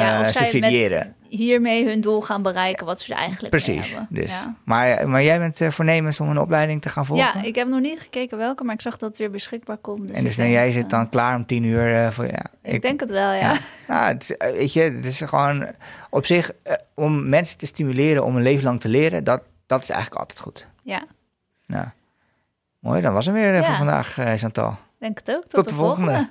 Ja, 0.00 0.18
of 0.18 0.24
met- 0.24 0.34
subsidiëren. 0.34 1.14
Hiermee 1.28 1.86
hun 1.88 2.00
doel 2.00 2.20
gaan 2.20 2.42
bereiken 2.42 2.86
wat 2.86 3.00
ze 3.00 3.12
er 3.12 3.18
eigenlijk 3.18 3.50
Precies. 3.50 3.88
hebben. 3.90 4.06
Dus. 4.10 4.30
Ja. 4.30 4.54
Maar, 4.64 5.08
maar 5.08 5.22
jij 5.22 5.38
bent 5.38 5.60
eh, 5.60 5.70
voornemens 5.70 6.20
om 6.20 6.28
een 6.28 6.38
opleiding 6.38 6.82
te 6.82 6.88
gaan 6.88 7.06
volgen? 7.06 7.26
ja, 7.34 7.42
ik 7.42 7.54
heb 7.54 7.68
nog 7.68 7.80
niet 7.80 8.00
gekeken 8.00 8.38
welke, 8.38 8.64
maar 8.64 8.74
ik 8.74 8.80
zag 8.80 8.96
dat 8.96 9.08
het 9.08 9.18
weer 9.18 9.30
beschikbaar 9.30 9.76
komt. 9.76 10.10
En 10.10 10.16
ik 10.16 10.24
dus 10.24 10.36
dan, 10.36 10.44
denk, 10.44 10.56
jij 10.56 10.66
eh, 10.66 10.72
zit 10.72 10.90
dan 10.90 11.08
klaar 11.08 11.36
om 11.36 11.46
tien 11.46 11.64
uur 11.64 11.94
eh, 12.04 12.10
voor 12.10 12.26
ja. 12.26 12.44
Ik, 12.62 12.82
denk 12.82 13.00
het 13.00 13.10
wel, 13.10 13.32
ja. 13.32 13.56
Nou, 13.88 14.06
het 14.12 14.22
is, 14.22 14.36
eh, 14.36 14.50
weet 14.52 14.72
je, 14.72 14.80
het 14.80 15.04
is 15.04 15.20
gewoon 15.20 15.66
op 16.10 16.26
zich 16.26 16.50
eh, 16.62 16.74
om 16.94 17.28
mensen 17.28 17.58
te 17.58 17.66
stimuleren 17.66 18.24
om 18.24 18.36
een 18.36 18.42
leven 18.42 18.64
lang 18.64 18.80
te 18.80 18.88
leren, 18.88 19.24
dat, 19.24 19.42
dat 19.66 19.82
is 19.82 19.90
eigenlijk 19.90 20.20
altijd 20.20 20.40
goed. 20.40 20.66
Ja, 20.82 21.02
Nou, 21.66 21.86
mooi, 22.78 23.00
dan 23.00 23.12
was 23.12 23.26
hem 23.26 23.34
weer 23.34 23.54
eh, 23.56 23.64
voor 23.64 23.74
vandaag, 23.76 24.18
eh, 24.18 24.34
Chantal. 24.34 24.76
denk 24.98 25.18
het 25.18 25.30
ook. 25.36 25.42
Tot, 25.42 25.50
Tot 25.50 25.64
de, 25.64 25.70
de 25.70 25.76
volgende. 25.76 26.10
volgende. 26.10 26.30